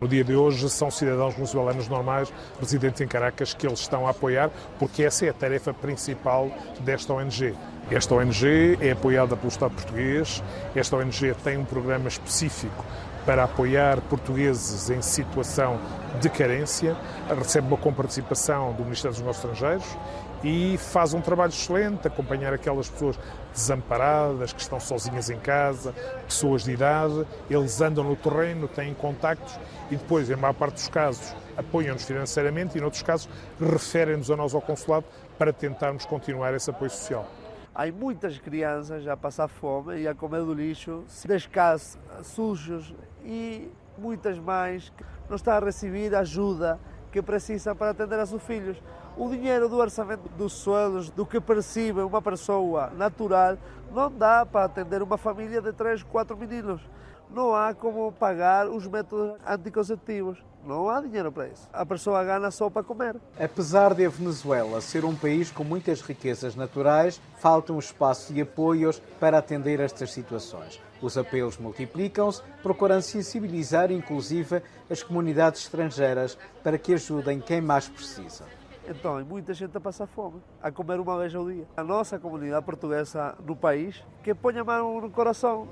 No 0.00 0.06
dia 0.06 0.22
de 0.22 0.36
hoje 0.36 0.70
são 0.70 0.92
cidadãos 0.92 1.34
venezuelanos 1.34 1.88
normais, 1.88 2.32
residentes 2.60 3.00
em 3.00 3.08
Caracas, 3.08 3.52
que 3.52 3.66
eles 3.66 3.80
estão 3.80 4.06
a 4.06 4.10
apoiar, 4.10 4.48
porque 4.78 5.02
essa 5.02 5.26
é 5.26 5.30
a 5.30 5.34
tarefa 5.34 5.74
principal 5.74 6.50
desta 6.80 7.12
ONG. 7.12 7.52
Esta 7.90 8.14
ONG 8.14 8.78
é 8.80 8.92
apoiada 8.92 9.36
pelo 9.36 9.48
Estado 9.48 9.74
português, 9.74 10.40
esta 10.74 10.96
ONG 10.96 11.34
tem 11.42 11.56
um 11.56 11.64
programa 11.64 12.06
específico 12.06 12.84
para 13.26 13.42
apoiar 13.42 14.00
portugueses 14.02 14.88
em 14.88 15.02
situação 15.02 15.80
de 16.20 16.30
carência, 16.30 16.96
recebe 17.36 17.66
uma 17.66 17.76
comparticipação 17.76 18.72
do 18.72 18.84
Ministério 18.84 19.10
dos 19.10 19.20
Negócios 19.20 19.44
Estrangeiros 19.44 19.98
e 20.44 20.78
faz 20.78 21.12
um 21.12 21.20
trabalho 21.20 21.50
excelente, 21.50 22.06
acompanhar 22.06 22.54
aquelas 22.54 22.88
pessoas 22.88 23.18
desamparadas, 23.52 24.52
que 24.52 24.60
estão 24.60 24.78
sozinhas 24.78 25.28
em 25.28 25.38
casa, 25.40 25.92
pessoas 26.24 26.62
de 26.62 26.70
idade, 26.70 27.26
eles 27.50 27.80
andam 27.80 28.04
no 28.04 28.14
terreno, 28.14 28.68
têm 28.68 28.94
contactos 28.94 29.58
e 29.90 29.96
depois, 29.96 30.30
em 30.30 30.36
maior 30.36 30.54
parte 30.54 30.74
dos 30.74 30.88
casos, 30.88 31.34
apoiam-nos 31.56 32.04
financeiramente 32.04 32.78
e, 32.78 32.80
em 32.80 32.84
outros 32.84 33.02
casos, 33.02 33.28
referem-nos 33.60 34.30
a 34.30 34.36
nós 34.36 34.54
ao 34.54 34.60
consulado 34.60 35.04
para 35.36 35.52
tentarmos 35.52 36.06
continuar 36.06 36.54
esse 36.54 36.70
apoio 36.70 36.90
social. 36.90 37.28
Há 37.74 37.92
muitas 37.92 38.38
crianças 38.38 39.06
a 39.06 39.16
passar 39.16 39.48
fome 39.48 40.00
e 40.00 40.08
a 40.08 40.14
comer 40.14 40.42
do 40.42 40.54
lixo, 40.54 41.04
descalços, 41.26 41.98
sujos 42.22 42.94
e 43.26 43.70
muitas 43.98 44.38
mais 44.38 44.88
que 44.90 45.04
não 45.28 45.36
estão 45.36 45.54
a 45.54 45.60
receber 45.60 46.14
a 46.14 46.20
ajuda 46.20 46.78
que 47.10 47.20
precisam 47.20 47.74
para 47.74 47.90
atender 47.90 48.18
a 48.18 48.26
seus 48.26 48.42
filhos. 48.42 48.76
O 49.16 49.28
dinheiro 49.30 49.68
do 49.68 49.76
orçamento 49.76 50.28
dos 50.36 50.52
sueldos, 50.52 51.10
do 51.10 51.24
que 51.24 51.40
percebe 51.40 52.00
uma 52.00 52.20
pessoa 52.20 52.90
natural, 52.90 53.56
não 53.90 54.10
dá 54.10 54.44
para 54.44 54.66
atender 54.66 55.02
uma 55.02 55.16
família 55.16 55.60
de 55.60 55.72
três, 55.72 56.02
quatro 56.02 56.36
meninos. 56.36 56.82
Não 57.30 57.54
há 57.54 57.74
como 57.74 58.12
pagar 58.12 58.68
os 58.68 58.86
métodos 58.86 59.36
anticonceptivos. 59.46 60.44
Não 60.64 60.88
há 60.90 61.00
dinheiro 61.00 61.30
para 61.32 61.48
isso. 61.48 61.68
A 61.72 61.86
pessoa 61.86 62.22
ganha 62.24 62.50
só 62.50 62.68
para 62.68 62.82
comer. 62.82 63.16
Apesar 63.38 63.94
de 63.94 64.04
a 64.04 64.08
Venezuela 64.08 64.80
ser 64.80 65.04
um 65.04 65.14
país 65.14 65.50
com 65.50 65.64
muitas 65.64 66.00
riquezas 66.02 66.54
naturais, 66.54 67.20
falta 67.38 67.72
um 67.72 67.78
espaço 67.78 68.34
de 68.34 68.42
apoios 68.42 69.00
para 69.20 69.38
atender 69.38 69.80
estas 69.80 70.12
situações. 70.12 70.80
Os 71.00 71.18
apelos 71.18 71.58
multiplicam-se, 71.58 72.42
procurando 72.62 73.02
sensibilizar 73.02 73.92
inclusive 73.92 74.62
as 74.90 75.02
comunidades 75.02 75.62
estrangeiras 75.62 76.38
para 76.62 76.78
que 76.78 76.94
ajudem 76.94 77.40
quem 77.40 77.60
mais 77.60 77.88
precisa. 77.88 78.44
Então, 78.88 79.22
muita 79.24 79.52
gente 79.52 79.76
a 79.76 79.80
passar 79.80 80.06
fome, 80.06 80.40
a 80.62 80.70
comer 80.70 81.00
uma 81.00 81.18
vez 81.18 81.34
ao 81.34 81.44
dia. 81.50 81.66
A 81.76 81.82
nossa 81.82 82.18
comunidade 82.20 82.64
portuguesa 82.64 83.34
no 83.44 83.56
país, 83.56 84.02
que 84.22 84.32
põe 84.32 84.56
a 84.58 84.64
mão 84.64 85.00
no 85.00 85.10
coração 85.10 85.68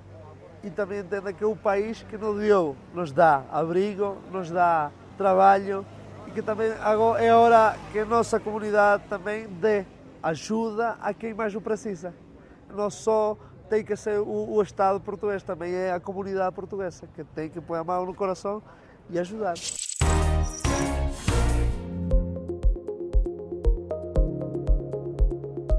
e 0.65 0.71
também 0.71 1.01
entenda 1.01 1.33
que 1.33 1.45
é 1.45 1.47
o 1.47 1.55
país 1.55 2.03
que 2.03 2.19
nos 2.19 2.39
deu, 2.41 2.77
nos 2.93 3.13
dá 3.13 3.45
abrigo, 3.53 4.17
nos 4.33 4.51
dá 4.51 4.91
trabalho 5.17 5.87
e 6.27 6.33
que 6.33 6.43
também 6.43 6.73
agora 6.83 7.23
é 7.23 7.33
hora 7.33 7.77
que 7.93 8.01
a 8.01 8.05
nossa 8.05 8.41
comunidade 8.41 9.05
também 9.09 9.47
dê 9.47 9.85
ajuda 10.23 10.97
a 11.01 11.15
quem 11.15 11.33
mais 11.33 11.55
o 11.55 11.61
precisa. 11.61 12.13
Não 12.75 12.91
só 12.91 13.37
tem 13.69 13.85
que 13.85 13.97
ser 13.97 14.21
o, 14.21 14.55
o 14.55 14.63
Estado 14.63 15.01
português, 15.01 15.43
também 15.43 15.73
é 15.75 15.93
a 15.93 16.01
comunidade 16.01 16.55
portuguesa 16.55 17.07
que 17.15 17.25
tem 17.25 17.49
que 17.49 17.61
pôr 17.61 17.77
a 17.77 17.85
mão 17.85 18.07
no 18.07 18.15
coração 18.15 18.63
e 19.11 19.19
ajudar. 19.19 19.55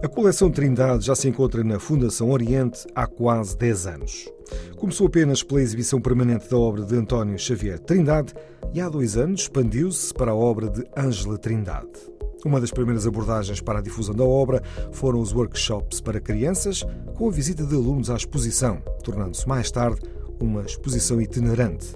A 0.04 0.08
coleção 0.08 0.52
Trindade 0.52 1.06
já 1.06 1.15
se 1.15 1.28
encontra 1.28 1.63
na 1.63 1.80
Fundação 1.80 2.30
Oriente 2.30 2.86
há 2.93 3.08
quase 3.08 3.58
10 3.58 3.88
anos. 3.88 4.32
Começou 4.78 5.08
apenas 5.08 5.41
pela 5.41 5.62
exibição 5.62 6.00
permanente 6.00 6.48
da 6.50 6.58
obra 6.58 6.84
de 6.84 6.95
António 6.95 7.39
Xavier 7.39 7.80
Trindade 7.80 8.34
e 8.71 8.80
há 8.80 8.88
dois 8.88 9.17
anos 9.17 9.41
expandiu-se 9.41 10.13
para 10.13 10.32
a 10.32 10.36
obra 10.36 10.69
de 10.69 10.86
Ângela 10.95 11.38
Trindade. 11.39 12.14
Uma 12.45 12.62
das 12.62 12.69
primeiras 12.69 13.08
abordagens 13.08 13.60
para 13.60 13.79
a 13.79 13.81
difusão 13.81 14.13
da 14.13 14.23
obra 14.23 14.62
foram 14.91 15.19
os 15.19 15.34
workshops 15.34 15.99
para 15.99 16.21
crianças, 16.21 16.86
com 17.15 17.27
a 17.27 17.31
visita 17.31 17.65
de 17.65 17.73
alunos 17.73 18.12
à 18.12 18.15
exposição, 18.15 18.77
tornando-se 19.03 19.47
mais 19.47 19.71
tarde 19.71 19.99
uma 20.39 20.62
exposição 20.62 21.19
itinerante. 21.19 21.95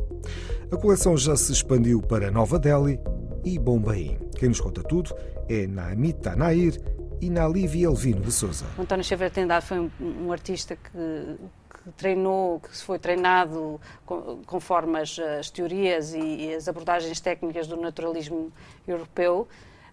A 0.72 0.76
coleção 0.76 1.16
já 1.16 1.36
se 1.36 1.52
expandiu 1.52 2.02
para 2.02 2.32
Nova 2.32 2.58
Delhi 2.58 3.00
e 3.46 3.60
Bombaim. 3.60 4.18
Quem 4.40 4.50
nos 4.50 4.60
conta 4.60 4.82
tudo 4.82 5.16
é 5.48 5.68
Naamita 5.68 6.36
Nair 6.36 6.82
e 7.22 7.30
Nalívia 7.30 7.86
Elvino 7.86 8.22
de 8.22 8.32
Souza. 8.32 8.66
António 8.80 9.04
Xavier 9.04 9.30
Trindade 9.30 9.68
foi 9.68 9.80
um, 9.80 9.92
um 10.00 10.32
artista 10.32 10.76
que, 10.76 10.90
que, 10.90 11.92
treinou, 11.96 12.60
que 12.60 12.76
foi 12.76 12.98
treinado 12.98 13.80
conforme 14.48 15.00
as, 15.00 15.20
as 15.20 15.52
teorias 15.52 16.12
e, 16.14 16.20
e, 16.20 16.56
as 16.56 16.68
abordagens 16.68 17.20
técnicas 17.20 17.68
do 17.68 17.78
naturalismo 17.78 18.52
europeu, 18.88 19.48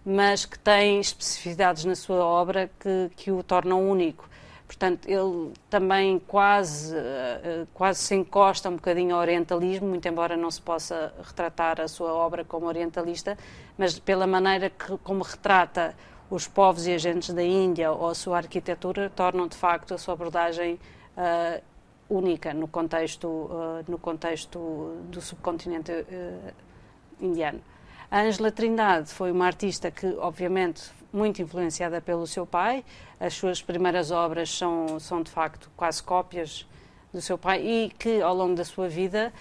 mas 0.09 0.45
que 0.45 0.57
tem 0.57 1.01
especificidades 1.01 1.83
na 1.83 1.93
sua 1.93 2.23
obra 2.23 2.71
que, 2.79 3.11
que 3.13 3.29
o 3.29 3.43
tornam 3.43 3.89
único. 3.89 4.29
Portanto, 4.65 5.05
ele 5.05 5.51
também 5.69 6.17
quase, 6.19 6.95
quase 7.73 7.99
se 7.99 8.15
encosta 8.15 8.69
um 8.69 8.75
bocadinho 8.75 9.15
ao 9.15 9.21
orientalismo, 9.21 9.87
muito 9.87 10.07
embora 10.07 10.37
não 10.37 10.49
se 10.49 10.61
possa 10.61 11.13
retratar 11.21 11.81
a 11.81 11.89
sua 11.89 12.13
obra 12.13 12.45
como 12.45 12.67
orientalista, 12.67 13.37
mas 13.77 13.99
pela 13.99 14.25
maneira 14.25 14.69
que, 14.69 14.97
como 14.99 15.23
retrata 15.23 15.93
os 16.29 16.47
povos 16.47 16.87
e 16.87 16.93
agentes 16.93 17.33
da 17.33 17.43
Índia 17.43 17.91
ou 17.91 18.09
a 18.09 18.15
sua 18.15 18.37
arquitetura 18.37 19.09
tornam 19.09 19.47
de 19.47 19.57
facto 19.57 19.93
a 19.93 19.97
sua 19.97 20.13
abordagem 20.13 20.79
uh, 21.17 21.61
única 22.09 22.53
no 22.53 22.67
contexto, 22.67 23.27
uh, 23.27 23.83
no 23.87 23.97
contexto 23.97 24.97
do 25.09 25.19
subcontinente 25.19 25.91
uh, 25.91 26.53
indiano. 27.19 27.61
A 28.09 28.21
Ângela 28.21 28.51
Trindade 28.51 29.09
foi 29.09 29.31
uma 29.31 29.45
artista 29.45 29.91
que, 29.91 30.07
obviamente, 30.17 30.83
muito 31.11 31.41
influenciada 31.41 31.99
pelo 31.99 32.25
seu 32.25 32.45
pai. 32.45 32.85
As 33.19 33.33
suas 33.33 33.61
primeiras 33.61 34.11
obras 34.11 34.49
são, 34.49 34.97
são 34.99 35.21
de 35.21 35.29
facto 35.29 35.69
quase 35.75 36.01
cópias 36.01 36.65
do 37.13 37.21
seu 37.21 37.37
pai 37.37 37.61
e 37.65 37.89
que, 37.99 38.21
ao 38.21 38.33
longo 38.33 38.55
da 38.55 38.63
sua 38.63 38.87
vida, 38.87 39.33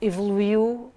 evoluiu 0.00 0.92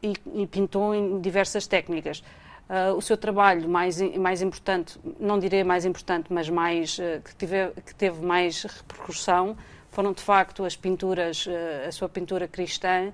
e, 0.00 0.12
e 0.34 0.46
pintou 0.46 0.94
em 0.94 1.20
diversas 1.20 1.66
técnicas. 1.66 2.22
Uh, 2.68 2.94
o 2.96 3.02
seu 3.02 3.16
trabalho 3.16 3.68
mais, 3.68 4.00
mais 4.16 4.40
importante, 4.42 4.96
não 5.18 5.40
direi 5.40 5.64
mais 5.64 5.84
importante, 5.84 6.32
mas 6.32 6.48
mais, 6.48 6.98
uh, 6.98 7.20
que, 7.24 7.34
tive, 7.34 7.70
que 7.84 7.92
teve 7.92 8.24
mais 8.24 8.62
repercussão, 8.62 9.56
foram 9.90 10.12
de 10.12 10.22
facto 10.22 10.64
as 10.64 10.76
pinturas, 10.76 11.46
uh, 11.46 11.88
a 11.88 11.90
sua 11.90 12.08
pintura 12.08 12.46
cristã 12.46 13.12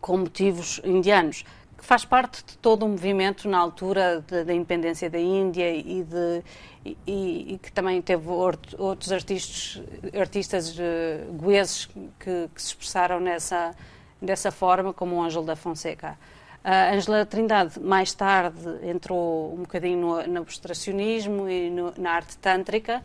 com 0.00 0.18
motivos 0.18 0.80
indianos, 0.84 1.44
que 1.76 1.84
faz 1.84 2.04
parte 2.04 2.44
de 2.44 2.58
todo 2.58 2.84
um 2.84 2.90
movimento 2.90 3.48
na 3.48 3.58
altura 3.58 4.22
da 4.28 4.52
independência 4.52 5.08
da 5.08 5.18
Índia 5.18 5.74
e, 5.74 6.02
de, 6.04 6.42
e, 6.84 7.54
e 7.54 7.58
que 7.58 7.72
também 7.72 8.02
teve 8.02 8.28
outros 8.28 9.10
artistas, 9.10 9.82
artistas 10.18 10.78
uh, 10.78 11.32
goeses 11.32 11.86
que, 12.18 12.48
que, 12.54 12.60
se 12.60 12.68
expressaram 12.68 13.18
nessa, 13.18 13.74
dessa 14.20 14.50
forma, 14.50 14.92
como 14.92 15.16
o 15.16 15.22
Ângelo 15.22 15.44
da 15.44 15.56
Fonseca. 15.56 16.18
A 16.62 16.90
Angela 16.92 17.24
Trindade, 17.24 17.80
mais 17.80 18.12
tarde, 18.12 18.60
entrou 18.82 19.54
um 19.54 19.62
bocadinho 19.62 19.98
no, 19.98 20.26
no 20.26 20.40
abstracionismo 20.42 21.48
e 21.48 21.70
no, 21.70 21.94
na 21.96 22.12
arte 22.12 22.36
tântrica 22.36 23.02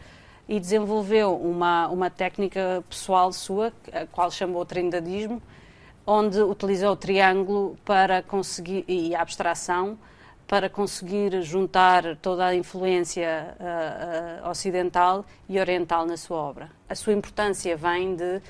e 0.48 0.60
desenvolveu 0.60 1.34
uma, 1.36 1.88
uma 1.88 2.10
técnica 2.10 2.84
pessoal 2.90 3.32
sua, 3.32 3.72
a 3.94 4.06
qual 4.06 4.30
chamou 4.30 4.66
trindadismo, 4.66 5.42
onde 6.06 6.42
utilizou 6.42 6.92
o 6.92 6.96
triângulo 6.96 7.78
para 7.84 8.22
conseguir, 8.22 8.86
e 8.88 9.16
a 9.16 9.22
abstração 9.22 9.98
para 10.48 10.70
conseguir 10.70 11.42
juntar 11.42 12.16
toda 12.18 12.46
a 12.46 12.56
influência 12.56 13.56
uh, 13.60 14.46
uh, 14.46 14.50
ocidental 14.50 15.26
e 15.50 15.60
oriental 15.60 16.06
na 16.06 16.18
sua 16.18 16.38
obra. 16.38 16.70
A 16.88 16.94
sua 16.94 17.14
importância 17.14 17.76
vem 17.76 18.16
de 18.16 18.42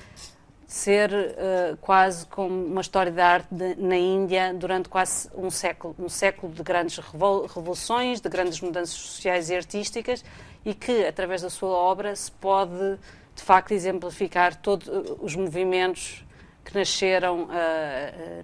ser 0.66 1.10
uh, 1.10 1.76
quase 1.80 2.26
como 2.26 2.66
uma 2.66 2.82
história 2.82 3.10
de 3.10 3.20
arte 3.20 3.46
de, 3.50 3.76
na 3.76 3.96
Índia 3.96 4.52
durante 4.52 4.88
quase 4.90 5.30
um 5.34 5.48
século, 5.48 5.94
um 5.98 6.08
século 6.08 6.52
de 6.52 6.62
grandes 6.62 6.98
revoluções, 6.98 8.20
de 8.20 8.28
grandes 8.28 8.60
mudanças 8.60 8.94
sociais 8.94 9.48
e 9.48 9.56
artísticas, 9.56 10.22
e 10.66 10.74
que 10.74 11.06
através 11.06 11.40
da 11.40 11.48
sua 11.48 11.70
obra 11.70 12.14
se 12.14 12.30
pode 12.30 12.98
de 13.34 13.42
facto 13.42 13.72
exemplificar 13.72 14.56
todos 14.56 14.88
os 15.20 15.34
movimentos 15.34 16.25
que 16.66 16.76
nasceram 16.76 17.44
uh, 17.44 17.48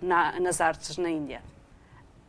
na, 0.01 0.41
nas 0.41 0.61
artes 0.61 0.97
na 0.97 1.11
Índia. 1.11 1.43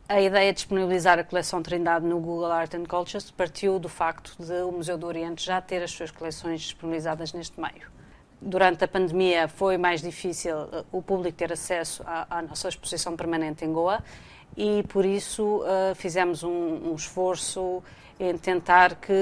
A 0.06 0.20
ideia 0.20 0.52
de 0.52 0.56
disponibilizar 0.56 1.18
a 1.18 1.24
coleção 1.24 1.62
Trindade 1.62 2.04
no 2.04 2.20
Google 2.20 2.52
Art 2.52 2.74
and 2.74 2.84
Cultures 2.84 3.30
partiu 3.30 3.78
do 3.78 3.88
facto 3.88 4.36
de 4.38 4.62
o 4.62 4.72
Museu 4.72 4.98
do 4.98 5.06
Oriente 5.06 5.42
já 5.42 5.60
ter 5.62 5.82
as 5.82 5.90
suas 5.92 6.10
coleções 6.10 6.60
disponibilizadas 6.60 7.32
neste 7.32 7.58
meio 7.58 7.94
durante 8.44 8.84
a 8.84 8.88
pandemia 8.88 9.48
foi 9.48 9.78
mais 9.78 10.02
difícil 10.02 10.54
uh, 10.56 10.84
o 10.92 11.00
público 11.00 11.36
ter 11.36 11.52
acesso 11.52 12.02
à, 12.06 12.38
à 12.38 12.42
nossa 12.42 12.68
exposição 12.68 13.16
permanente 13.16 13.64
em 13.64 13.72
Goa 13.72 14.04
e 14.56 14.84
por 14.88 15.04
isso 15.04 15.62
uh, 15.62 15.94
fizemos 15.94 16.42
um, 16.42 16.90
um, 16.90 16.94
esforço 16.94 17.82
em 18.20 18.36
tentar 18.36 18.96
que 18.96 19.12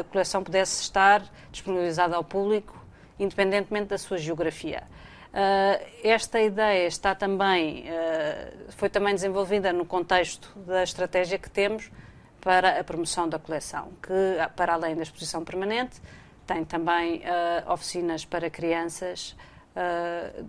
a 0.00 0.04
coleção 0.04 0.42
pudesse 0.42 0.82
estar 0.82 1.22
disponibilizada 1.50 2.16
ao 2.16 2.22
público, 2.22 2.76
independentemente 3.18 3.86
da 3.86 3.96
sua 3.96 4.18
geografia. 4.18 4.82
Uh, 5.32 5.80
esta 6.04 6.42
ideia 6.42 6.86
está 6.86 7.14
também, 7.14 7.86
uh, 7.86 8.70
foi 8.72 8.90
também 8.90 9.14
desenvolvida 9.14 9.72
no 9.72 9.86
contexto 9.86 10.52
da 10.58 10.82
estratégia 10.82 11.38
que 11.38 11.48
temos 11.48 11.90
para 12.38 12.78
a 12.78 12.84
promoção 12.84 13.26
da 13.26 13.38
coleção, 13.38 13.92
que, 14.02 14.12
para 14.54 14.74
além 14.74 14.94
da 14.94 15.02
exposição 15.02 15.42
permanente, 15.42 16.02
tem 16.46 16.66
também 16.66 17.20
uh, 17.20 17.72
oficinas 17.72 18.24
para 18.24 18.50
crianças 18.50 19.36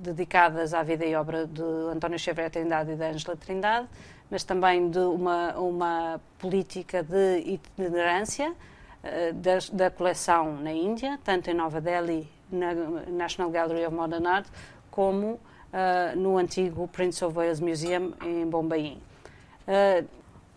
dedicadas 0.01 0.73
à 0.73 0.83
vida 0.83 1.05
e 1.05 1.15
obra 1.15 1.47
de 1.47 1.63
António 1.93 2.19
Xavier 2.19 2.51
Trindade 2.51 2.91
e 2.91 2.95
de 2.97 3.05
Ângela 3.05 3.37
Trindade, 3.37 3.87
mas 4.29 4.43
também 4.43 4.89
de 4.89 4.99
uma, 4.99 5.57
uma 5.57 6.21
política 6.37 7.01
de 7.01 7.37
itinerância 7.45 8.53
da, 9.35 9.59
da 9.71 9.89
coleção 9.89 10.57
na 10.57 10.73
Índia, 10.73 11.17
tanto 11.23 11.49
em 11.49 11.53
Nova 11.53 11.79
Delhi, 11.79 12.29
na 12.51 12.73
National 13.07 13.49
Gallery 13.49 13.85
of 13.85 13.95
Modern 13.95 14.27
Art, 14.27 14.45
como 14.93 15.27
uh, 15.73 16.15
no 16.15 16.37
antigo 16.37 16.87
Prince 16.87 17.25
of 17.25 17.35
Wales 17.35 17.59
Museum 17.59 18.13
em 18.23 18.47
Bombaim. 18.47 19.01
Uh, 19.67 20.07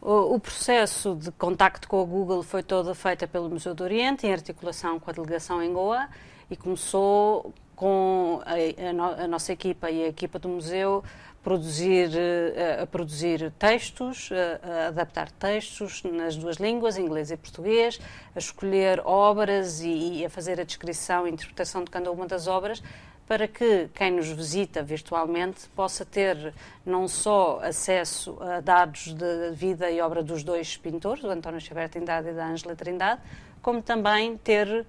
o, 0.03 0.35
o 0.35 0.39
processo 0.39 1.15
de 1.15 1.33
contacto 1.33 1.89
com 1.89 2.03
a 2.03 2.05
Google 2.05 2.43
foi 2.43 2.63
todo 2.63 2.95
feito 2.95 3.27
pelo 3.27 3.49
Museu 3.49 3.75
do 3.75 3.83
Oriente, 3.83 4.27
em 4.27 4.33
articulação 4.35 5.01
com 5.01 5.11
a 5.11 5.15
delegação 5.15 5.63
em 5.63 5.73
Goa, 5.73 6.07
e 6.51 6.57
começou 6.57 7.55
com 7.75 8.43
a, 8.45 8.89
a, 8.89 8.93
no, 8.93 9.05
a 9.05 9.27
nossa 9.27 9.55
equipa 9.55 9.91
e 9.91 10.05
a 10.05 10.09
equipa 10.09 10.39
do 10.39 10.51
museu 10.51 11.03
produzir, 11.43 12.11
uh, 12.11 12.83
a 12.83 12.87
produzir 12.87 13.51
textos, 13.59 14.29
a, 14.33 14.89
adaptar 14.89 15.31
textos 15.31 16.03
nas 16.03 16.37
duas 16.37 16.57
línguas, 16.57 16.99
inglês 16.99 17.31
e 17.31 17.39
português, 17.39 17.99
a 18.35 18.39
escolher 18.39 19.01
obras 19.03 19.81
e, 19.81 20.19
e 20.19 20.27
a 20.27 20.29
fazer 20.29 20.61
a 20.61 20.65
descrição 20.65 21.27
e 21.27 21.31
interpretação 21.31 21.83
de 21.83 21.91
cada 21.91 22.13
uma 22.13 22.27
das 22.27 22.47
obras, 22.47 22.83
para 23.27 23.49
que 23.49 23.89
quem 23.93 24.13
nos 24.13 24.29
visita 24.29 24.83
virtualmente 24.83 25.69
possa 25.75 26.05
ter 26.05 26.55
não 26.85 27.09
só 27.09 27.59
acesso 27.61 28.37
a 28.41 28.61
dados 28.61 29.13
de 29.13 29.51
vida 29.53 29.91
e 29.91 30.01
obra 30.01 30.23
dos 30.23 30.45
dois 30.45 30.77
pintores, 30.77 31.23
do 31.23 31.31
António 31.31 31.61
Xavier 31.61 31.89
Trindade 31.89 32.29
e 32.29 32.33
da 32.33 32.47
Ângela 32.47 32.77
Trindade, 32.77 33.21
como 33.61 33.83
também 33.83 34.37
ter 34.39 34.69
uh, 34.69 34.87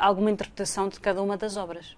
alguma 0.00 0.30
interpretação 0.30 0.88
de 0.88 1.00
cada 1.00 1.20
uma 1.20 1.36
das 1.36 1.56
obras. 1.56 1.96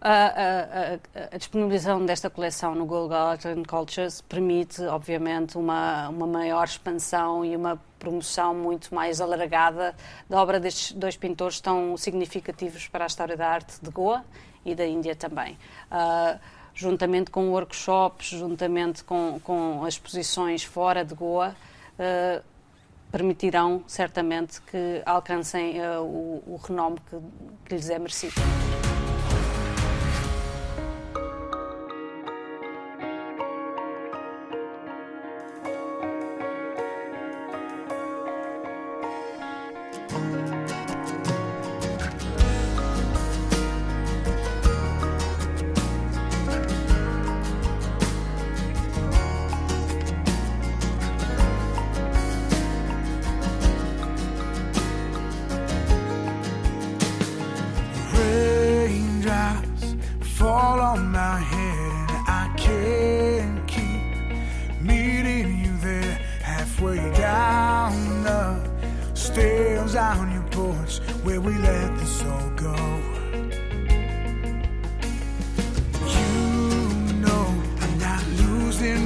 A, 0.00 0.10
a, 0.10 1.34
a, 1.34 1.38
disponibilização 1.38 2.04
desta 2.04 2.28
coleção 2.28 2.74
no 2.74 2.84
and 2.84 3.62
Cultures 3.66 4.20
permite, 4.20 4.82
obviamente, 4.82 5.56
uma, 5.56 6.10
uma 6.10 6.26
maior 6.26 6.64
expansão 6.64 7.42
e 7.42 7.56
uma 7.56 7.80
promoção 7.98 8.54
muito 8.54 8.94
mais 8.94 9.18
alargada 9.18 9.94
da 10.28 10.42
obra 10.42 10.60
destes 10.60 10.92
dois 10.92 11.16
pintores 11.16 11.58
tão 11.58 11.96
significativos 11.96 12.86
para 12.86 13.04
a 13.04 13.06
história 13.06 13.34
da 13.34 13.48
arte 13.48 13.78
de 13.80 13.90
Goa 13.90 14.22
e 14.64 14.74
da 14.74 14.86
Índia 14.86 15.14
também. 15.14 15.58
Uh, 15.90 16.38
juntamente 16.74 17.30
com 17.30 17.50
workshops, 17.50 18.28
juntamente 18.28 19.04
com, 19.04 19.40
com 19.42 19.84
as 19.84 19.94
exposições 19.94 20.64
fora 20.64 21.04
de 21.04 21.14
Goa, 21.14 21.54
uh, 21.98 22.42
permitirão 23.12 23.84
certamente 23.86 24.60
que 24.62 25.00
alcancem 25.06 25.80
uh, 25.80 26.02
o, 26.02 26.42
o, 26.46 26.56
renome 26.56 26.98
que, 27.08 27.16
que 27.66 27.74
lhes 27.76 27.88
é 27.88 27.98
merecido. 27.98 28.34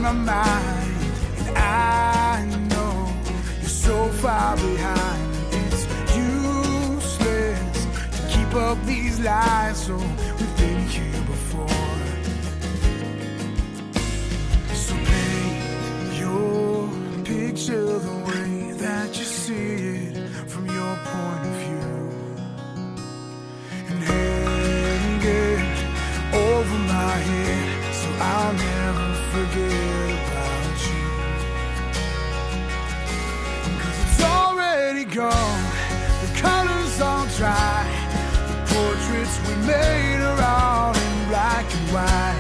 my 0.09 0.15
mind, 0.15 0.95
and 1.39 1.59
I 1.59 2.47
know 2.71 3.13
you're 3.61 3.69
so 3.69 4.09
far 4.23 4.57
behind. 4.57 5.35
It's 5.53 5.87
useless 6.17 7.87
to 8.17 8.23
keep 8.29 8.55
up 8.55 8.79
these 8.87 9.21
lies, 9.21 9.85
so 9.87 9.97
we've 9.97 10.57
been 10.57 10.81
here 10.89 11.23
before. 11.27 11.69
So 14.75 14.95
paint 15.11 16.19
your 16.19 16.91
picture. 17.25 18.18
The 35.19 36.41
colors 36.41 37.01
all 37.01 37.27
dry. 37.37 37.85
The 38.47 38.55
portraits 38.73 39.37
we 39.49 39.55
made 39.67 40.21
are 40.21 40.41
all 40.41 40.95
in 40.95 41.29
black 41.29 41.67
and 41.75 41.89
white. 41.93 42.39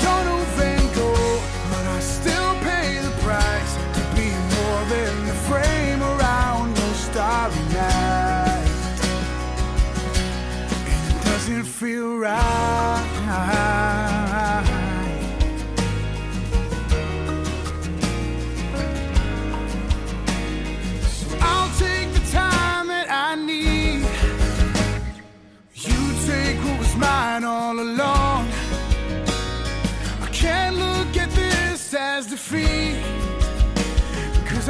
You're 0.00 0.24
no 0.24 0.38
Van 0.56 0.80
Gogh, 0.94 1.42
but 1.70 1.84
I 1.86 2.00
still 2.00 2.54
pay 2.64 2.96
the 3.00 3.10
price 3.20 3.74
to 3.96 4.02
be 4.16 4.30
more 4.56 4.82
than 4.88 5.26
the 5.26 5.34
frame 5.44 6.02
around 6.02 6.74
your 6.78 6.94
starry 6.94 7.64
night. 7.74 8.70
And 10.88 11.16
it 11.16 11.24
doesn't 11.26 11.64
feel 11.64 12.16
right. 12.16 12.99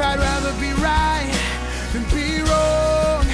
I'd 0.03 0.17
rather 0.17 0.53
be 0.53 0.71
right 0.81 1.31
than 1.91 2.03
be 2.15 2.41
wrong. 2.41 3.25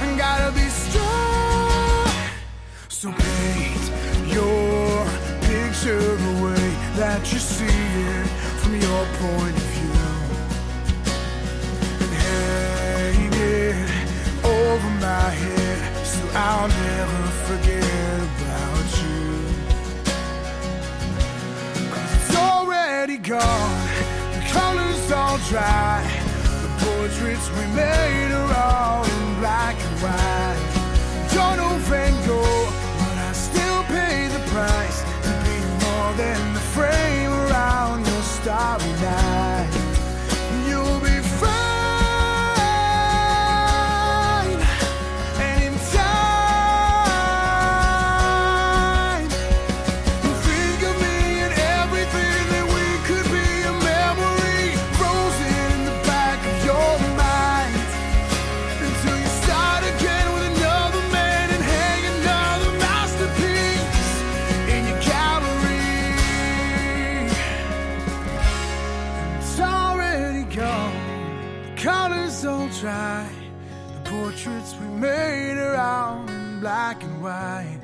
I 0.00 0.14
gotta 0.16 0.52
be 0.52 0.68
strong. 0.68 2.08
So 2.88 3.12
paint 3.12 3.84
your 4.32 5.04
picture 5.42 6.00
the 6.00 6.44
way 6.44 6.68
that 6.96 7.30
you 7.32 7.38
see 7.38 7.66
it 7.66 8.26
from 8.62 8.74
your 8.80 9.04
point 9.20 9.56
of 9.56 9.68
view. 9.74 9.92
And 12.00 12.12
hang 12.24 13.32
it 13.34 13.90
over 14.44 14.90
my 15.00 15.30
head 15.30 16.06
so 16.06 16.22
I'll 16.32 16.68
never 16.68 17.33
gone, 23.24 23.88
the 24.34 24.44
color's 24.52 25.10
all 25.10 25.38
dry. 25.48 26.04
The 26.62 26.68
portraits 26.84 27.48
we 27.52 27.64
made 27.74 28.30
are 28.32 28.52
all 28.52 29.04
in 29.04 29.40
black 29.40 29.76
and 29.80 29.96
white. 30.02 31.32
Don't 31.32 31.56
know 31.56 31.74
Van 31.88 32.12
Gogh, 32.26 32.68
but 32.98 33.16
I 33.16 33.32
still 33.32 33.82
pay 33.84 34.28
the 34.28 34.42
price 34.50 35.00
to 35.24 35.32
be 35.48 35.58
more 35.84 36.12
than 36.20 36.52
the 36.52 36.60
frame 36.76 37.23
colors 71.84 72.46
all 72.46 72.68
dry. 72.80 73.28
The 73.94 74.10
portraits 74.10 74.74
we 74.80 74.86
made 74.86 75.58
are 75.58 75.76
all 75.76 76.26
in 76.28 76.60
black 76.60 77.04
and 77.04 77.22
white. 77.22 77.80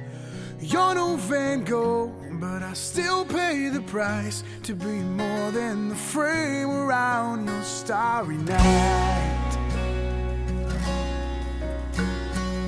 You're 0.58 0.94
no 0.94 1.16
Van 1.16 1.64
Gogh, 1.64 2.10
but 2.40 2.62
I 2.62 2.72
still 2.72 3.26
pay 3.26 3.68
the 3.68 3.82
price 3.82 4.42
to 4.62 4.74
be 4.74 4.96
more 5.20 5.50
than 5.50 5.90
the 5.90 5.94
frame 5.94 6.70
around 6.70 7.46
your 7.46 7.62
starry 7.62 8.38
night. 8.38 9.50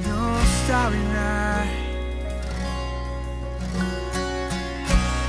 Your 0.07 0.38
starry 0.64 1.05
night. 1.14 1.79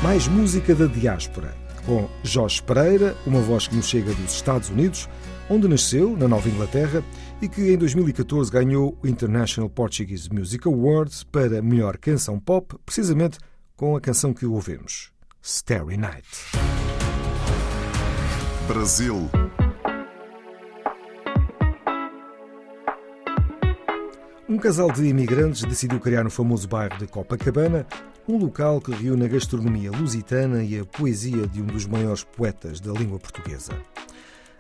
Mais 0.03 0.27
música 0.27 0.75
da 0.75 0.85
diáspora, 0.87 1.55
com 1.85 2.09
Jorge 2.25 2.61
Pereira, 2.61 3.15
uma 3.25 3.39
voz 3.39 3.67
que 3.67 3.75
nos 3.77 3.87
chega 3.87 4.13
dos 4.13 4.33
Estados 4.33 4.69
Unidos, 4.69 5.07
onde 5.49 5.67
nasceu, 5.67 6.15
na 6.17 6.27
Nova 6.27 6.47
Inglaterra, 6.49 7.03
e 7.41 7.47
que 7.47 7.73
em 7.73 7.77
2014 7.77 8.51
ganhou 8.51 8.97
o 9.03 9.07
International 9.07 9.69
Portuguese 9.69 10.29
Music 10.31 10.67
Awards 10.67 11.23
para 11.23 11.61
melhor 11.61 11.97
canção 11.97 12.39
pop, 12.39 12.75
precisamente 12.85 13.37
com 13.75 13.95
a 13.95 14.01
canção 14.01 14.33
que 14.33 14.45
ouvimos, 14.45 15.11
Starry 15.41 15.97
Night. 15.97 16.27
Brasil. 18.67 19.29
Um 24.47 24.57
casal 24.57 24.91
de 24.91 25.05
imigrantes 25.05 25.63
decidiu 25.63 25.99
criar 25.99 26.23
no 26.23 26.29
famoso 26.29 26.67
bairro 26.67 26.97
de 26.97 27.07
Copacabana 27.07 27.87
um 28.27 28.37
local 28.37 28.79
que 28.79 28.91
reúne 28.91 29.25
a 29.25 29.27
gastronomia 29.27 29.91
lusitana 29.91 30.63
e 30.63 30.79
a 30.79 30.85
poesia 30.85 31.45
de 31.47 31.61
um 31.61 31.65
dos 31.65 31.85
maiores 31.85 32.23
poetas 32.23 32.79
da 32.79 32.93
língua 32.93 33.19
portuguesa. 33.19 33.73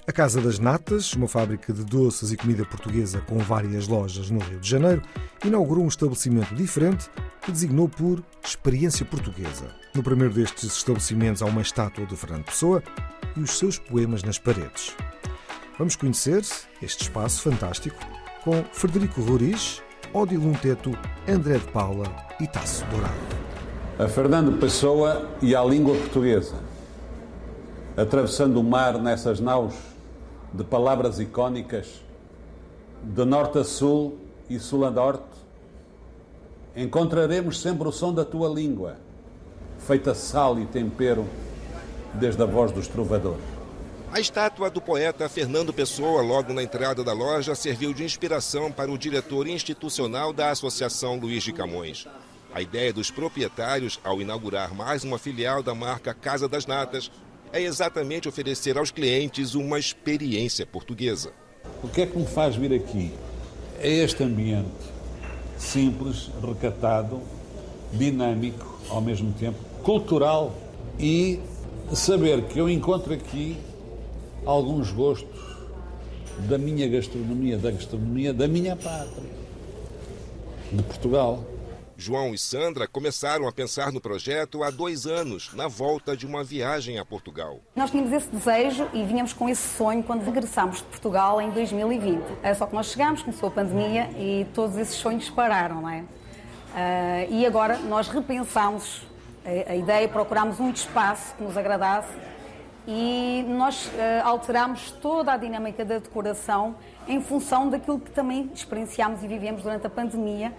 A 0.05 0.11
Casa 0.11 0.41
das 0.41 0.59
Natas, 0.59 1.13
uma 1.13 1.29
fábrica 1.29 1.71
de 1.71 1.81
doces 1.85 2.33
e 2.33 2.35
comida 2.35 2.65
portuguesa 2.65 3.21
com 3.21 3.37
várias 3.37 3.87
lojas 3.87 4.29
no 4.29 4.39
Rio 4.39 4.59
de 4.59 4.69
Janeiro, 4.69 5.01
inaugurou 5.45 5.85
um 5.85 5.87
estabelecimento 5.87 6.53
diferente 6.53 7.09
que 7.41 7.53
designou 7.53 7.87
por 7.87 8.21
Experiência 8.43 9.05
Portuguesa. 9.05 9.73
No 9.95 10.03
primeiro 10.03 10.33
destes 10.33 10.75
estabelecimentos 10.75 11.41
há 11.41 11.45
uma 11.45 11.61
estátua 11.61 12.05
de 12.05 12.17
Fernando 12.17 12.43
Pessoa 12.43 12.83
e 13.37 13.39
os 13.39 13.57
seus 13.57 13.79
poemas 13.79 14.23
nas 14.23 14.37
paredes. 14.37 14.93
Vamos 15.79 15.95
conhecer 15.95 16.41
este 16.81 17.03
espaço 17.03 17.41
fantástico 17.41 17.97
com 18.43 18.61
Frederico 18.73 19.21
Roriz, 19.21 19.81
Odilon 20.11 20.51
Teto, 20.55 20.91
André 21.29 21.59
de 21.59 21.67
Paula 21.71 22.13
e 22.41 22.47
Tasso 22.47 22.83
Dourado. 22.87 23.13
A 23.97 24.09
Fernando 24.09 24.59
Pessoa 24.59 25.29
e 25.41 25.55
à 25.55 25.63
língua 25.63 25.95
portuguesa, 25.95 26.57
atravessando 27.95 28.59
o 28.59 28.63
mar 28.63 29.01
nessas 29.01 29.39
naus 29.39 29.92
de 30.53 30.63
palavras 30.63 31.19
icónicas, 31.19 32.01
de 33.01 33.25
norte 33.25 33.57
a 33.57 33.63
sul 33.63 34.19
e 34.49 34.59
sul 34.59 34.85
a 34.85 34.91
norte, 34.91 35.23
encontraremos 36.75 37.59
sempre 37.59 37.87
o 37.87 37.91
som 37.91 38.13
da 38.13 38.23
tua 38.23 38.47
língua, 38.47 38.97
feita 39.79 40.13
sal 40.13 40.59
e 40.59 40.65
tempero 40.65 41.25
desde 42.13 42.41
a 42.43 42.45
voz 42.45 42.71
dos 42.71 42.87
trovadores. 42.87 43.43
A 44.11 44.19
estátua 44.19 44.69
do 44.69 44.79
poeta 44.79 45.27
Fernando 45.27 45.73
Pessoa, 45.73 46.21
logo 46.21 46.53
na 46.53 46.61
entrada 46.61 47.03
da 47.03 47.13
loja, 47.13 47.55
serviu 47.55 47.91
de 47.91 48.03
inspiração 48.03 48.71
para 48.71 48.91
o 48.91 48.97
diretor 48.97 49.47
institucional 49.47 50.31
da 50.31 50.51
Associação 50.51 51.17
Luiz 51.17 51.43
de 51.43 51.51
Camões. 51.51 52.07
A 52.53 52.61
ideia 52.61 52.93
dos 52.93 53.09
proprietários, 53.09 53.99
ao 54.03 54.21
inaugurar 54.21 54.75
mais 54.75 55.03
uma 55.03 55.17
filial 55.17 55.63
da 55.63 55.73
marca 55.73 56.13
Casa 56.13 56.47
das 56.47 56.67
Natas, 56.67 57.09
é 57.53 57.61
exatamente 57.61 58.27
oferecer 58.27 58.77
aos 58.79 58.89
clientes 58.89 59.53
uma 59.53 59.77
experiência 59.77 60.65
portuguesa. 60.65 61.31
O 61.83 61.87
que 61.87 62.01
é 62.01 62.05
que 62.07 62.17
me 62.17 62.25
faz 62.25 62.55
vir 62.55 62.73
aqui? 62.73 63.11
É 63.79 63.89
este 63.89 64.23
ambiente 64.23 64.71
simples, 65.55 66.31
recatado, 66.41 67.21
dinâmico, 67.93 68.79
ao 68.89 68.99
mesmo 68.99 69.31
tempo, 69.33 69.57
cultural 69.83 70.53
e 70.99 71.39
saber 71.93 72.43
que 72.45 72.59
eu 72.59 72.67
encontro 72.67 73.13
aqui 73.13 73.55
alguns 74.45 74.91
gostos 74.91 75.39
da 76.49 76.57
minha 76.57 76.87
gastronomia, 76.87 77.57
da 77.57 77.69
gastronomia 77.69 78.33
da 78.33 78.47
minha 78.47 78.75
pátria, 78.75 79.29
de 80.71 80.81
Portugal. 80.83 81.43
João 82.03 82.33
e 82.33 82.37
Sandra 82.37 82.85
começaram 82.85 83.47
a 83.47 83.51
pensar 83.53 83.89
no 83.89 84.01
projeto 84.01 84.61
há 84.61 84.69
dois 84.69 85.07
anos, 85.07 85.53
na 85.53 85.69
volta 85.69 86.17
de 86.17 86.25
uma 86.25 86.43
viagem 86.43 86.99
a 86.99 87.05
Portugal. 87.05 87.61
Nós 87.77 87.91
tínhamos 87.91 88.11
esse 88.11 88.27
desejo 88.27 88.89
e 88.91 89.05
vinhamos 89.05 89.31
com 89.31 89.47
esse 89.47 89.77
sonho 89.77 90.03
quando 90.03 90.21
regressámos 90.21 90.79
de 90.79 90.83
Portugal 90.83 91.39
em 91.39 91.49
2020. 91.51 92.21
É 92.43 92.53
Só 92.53 92.65
que 92.65 92.75
nós 92.75 92.87
chegámos, 92.87 93.21
começou 93.21 93.47
a 93.47 93.51
pandemia 93.53 94.09
e 94.17 94.45
todos 94.53 94.75
esses 94.75 94.95
sonhos 94.95 95.29
pararam, 95.29 95.81
não 95.81 95.89
é? 95.89 96.03
Ah, 96.75 97.25
e 97.29 97.45
agora 97.45 97.77
nós 97.77 98.09
repensámos 98.09 99.03
a, 99.45 99.71
a 99.71 99.75
ideia, 99.77 100.05
procurámos 100.09 100.59
um 100.59 100.69
espaço 100.71 101.33
que 101.35 101.43
nos 101.43 101.55
agradasse 101.55 102.11
e 102.85 103.45
nós 103.47 103.89
ah, 103.97 104.27
alterámos 104.27 104.91
toda 104.91 105.31
a 105.31 105.37
dinâmica 105.37 105.85
da 105.85 105.99
decoração 105.99 106.75
em 107.07 107.21
função 107.21 107.69
daquilo 107.69 107.97
que 107.97 108.11
também 108.11 108.51
experienciámos 108.53 109.23
e 109.23 109.27
vivemos 109.27 109.63
durante 109.63 109.87
a 109.87 109.89
pandemia, 109.89 110.53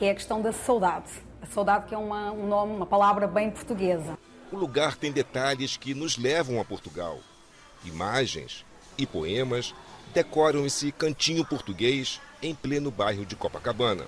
que 0.00 0.06
é 0.06 0.12
a 0.12 0.14
questão 0.14 0.40
da 0.40 0.50
saudade. 0.50 1.10
A 1.42 1.46
saudade 1.46 1.84
que 1.84 1.94
é 1.94 1.98
uma, 1.98 2.32
um 2.32 2.48
nome, 2.48 2.74
uma 2.74 2.86
palavra 2.86 3.26
bem 3.26 3.50
portuguesa. 3.50 4.18
O 4.50 4.56
lugar 4.56 4.96
tem 4.96 5.12
detalhes 5.12 5.76
que 5.76 5.92
nos 5.92 6.16
levam 6.16 6.58
a 6.58 6.64
Portugal. 6.64 7.18
Imagens 7.84 8.64
e 8.96 9.04
poemas 9.04 9.74
decoram 10.14 10.64
esse 10.64 10.90
cantinho 10.90 11.44
português 11.44 12.18
em 12.42 12.54
pleno 12.54 12.90
bairro 12.90 13.26
de 13.26 13.36
Copacabana. 13.36 14.06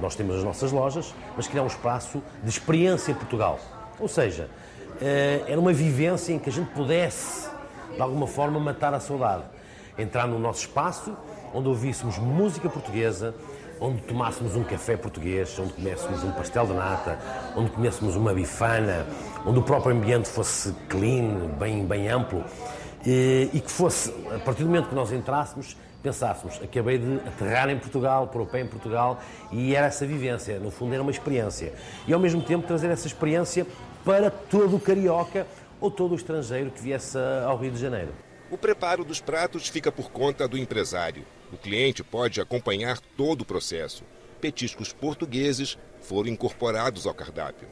Nós 0.00 0.16
temos 0.16 0.36
as 0.36 0.42
nossas 0.42 0.72
lojas, 0.72 1.14
mas 1.36 1.46
criar 1.46 1.64
um 1.64 1.66
espaço 1.66 2.22
de 2.42 2.48
experiência 2.48 3.12
em 3.12 3.14
Portugal. 3.14 3.60
Ou 4.00 4.08
seja, 4.08 4.48
eh, 5.02 5.44
era 5.46 5.60
uma 5.60 5.72
vivência 5.74 6.32
em 6.32 6.38
que 6.38 6.48
a 6.48 6.52
gente 6.52 6.70
pudesse, 6.70 7.46
de 7.94 8.00
alguma 8.00 8.26
forma, 8.26 8.58
matar 8.58 8.94
a 8.94 9.00
saudade. 9.00 9.44
Entrar 9.98 10.26
no 10.26 10.38
nosso 10.38 10.60
espaço, 10.60 11.14
onde 11.52 11.68
ouvíssemos 11.68 12.16
música 12.16 12.70
portuguesa, 12.70 13.34
onde 13.80 14.00
tomássemos 14.02 14.56
um 14.56 14.64
café 14.64 14.96
português, 14.96 15.58
onde 15.58 15.72
comêssemos 15.72 16.24
um 16.24 16.32
pastel 16.32 16.66
de 16.66 16.72
nata, 16.72 17.18
onde 17.56 17.70
comêssemos 17.70 18.16
uma 18.16 18.32
bifana, 18.32 19.06
onde 19.44 19.58
o 19.58 19.62
próprio 19.62 19.94
ambiente 19.94 20.28
fosse 20.28 20.72
clean, 20.88 21.48
bem, 21.58 21.84
bem 21.84 22.08
amplo, 22.08 22.44
e, 23.04 23.50
e 23.52 23.60
que 23.60 23.70
fosse, 23.70 24.10
a 24.34 24.38
partir 24.38 24.62
do 24.62 24.68
momento 24.68 24.88
que 24.88 24.94
nós 24.94 25.12
entrássemos, 25.12 25.76
pensássemos, 26.02 26.60
acabei 26.62 26.98
de 26.98 27.16
aterrar 27.26 27.68
em 27.68 27.78
Portugal, 27.78 28.28
pôr 28.28 28.42
o 28.42 28.46
pé 28.46 28.60
em 28.60 28.66
Portugal, 28.66 29.20
e 29.52 29.74
era 29.74 29.86
essa 29.86 30.06
vivência, 30.06 30.58
no 30.58 30.70
fundo 30.70 30.94
era 30.94 31.02
uma 31.02 31.10
experiência. 31.10 31.74
E 32.06 32.12
ao 32.12 32.20
mesmo 32.20 32.42
tempo 32.42 32.66
trazer 32.66 32.90
essa 32.90 33.06
experiência 33.06 33.66
para 34.04 34.30
todo 34.30 34.76
o 34.76 34.80
carioca 34.80 35.46
ou 35.80 35.90
todo 35.90 36.12
o 36.12 36.14
estrangeiro 36.14 36.70
que 36.70 36.80
viesse 36.80 37.18
ao 37.44 37.58
Rio 37.58 37.72
de 37.72 37.78
Janeiro. 37.78 38.12
O 38.50 38.56
preparo 38.56 39.04
dos 39.04 39.20
pratos 39.20 39.68
fica 39.68 39.90
por 39.90 40.10
conta 40.10 40.46
do 40.46 40.56
empresário. 40.56 41.24
O 41.52 41.56
cliente 41.56 42.02
pode 42.02 42.40
acompanhar 42.40 42.98
todo 43.16 43.42
o 43.42 43.44
processo. 43.44 44.02
Petiscos 44.40 44.92
portugueses 44.92 45.78
foram 46.02 46.28
incorporados 46.28 47.06
ao 47.06 47.14
cardápio. 47.14 47.68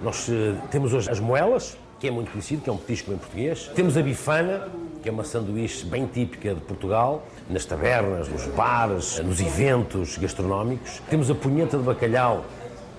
Nós 0.00 0.28
eh, 0.28 0.54
temos 0.70 0.92
hoje 0.92 1.08
as 1.08 1.20
moelas, 1.20 1.76
que 2.00 2.08
é 2.08 2.10
muito 2.10 2.32
conhecido, 2.32 2.62
que 2.62 2.68
é 2.68 2.72
um 2.72 2.76
petisco 2.76 3.12
em 3.12 3.16
português. 3.16 3.70
Temos 3.76 3.96
a 3.96 4.02
bifana, 4.02 4.68
que 5.02 5.08
é 5.08 5.12
uma 5.12 5.22
sanduíche 5.22 5.86
bem 5.86 6.04
típica 6.06 6.52
de 6.52 6.60
Portugal, 6.62 7.24
nas 7.48 7.64
tabernas, 7.64 8.28
nos 8.28 8.44
bares, 8.46 9.20
nos 9.20 9.40
eventos 9.40 10.18
gastronómicos. 10.18 11.00
Temos 11.08 11.30
a 11.30 11.34
punheta 11.34 11.78
de 11.78 11.84
bacalhau, 11.84 12.44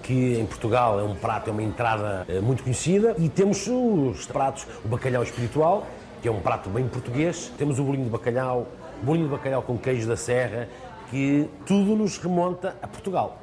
que 0.02 0.40
em 0.40 0.46
Portugal 0.46 1.00
é 1.00 1.04
um 1.04 1.16
prato, 1.16 1.50
é 1.50 1.52
uma 1.54 1.64
entrada 1.64 2.26
eh, 2.30 2.40
muito 2.40 2.64
conhecida. 2.64 3.14
E 3.20 3.28
temos 3.28 3.68
os 3.68 4.26
pratos, 4.26 4.66
o 4.86 4.88
bacalhau 4.88 5.24
espiritual, 5.24 5.86
que 6.22 6.30
é 6.30 6.32
um 6.32 6.40
prato 6.40 6.70
bem 6.70 6.88
português. 6.88 7.52
Temos 7.58 7.80
o 7.80 7.84
bolinho 7.84 8.06
de 8.06 8.10
bacalhau, 8.10 8.68
bolinho 9.02 9.26
de 9.26 9.32
bacalhau 9.32 9.62
com 9.62 9.78
queijo 9.78 10.08
da 10.08 10.16
serra, 10.16 10.70
que 11.10 11.50
tudo 11.66 11.96
nos 11.96 12.18
remonta 12.18 12.78
a 12.82 12.88
Portugal. 12.88 13.42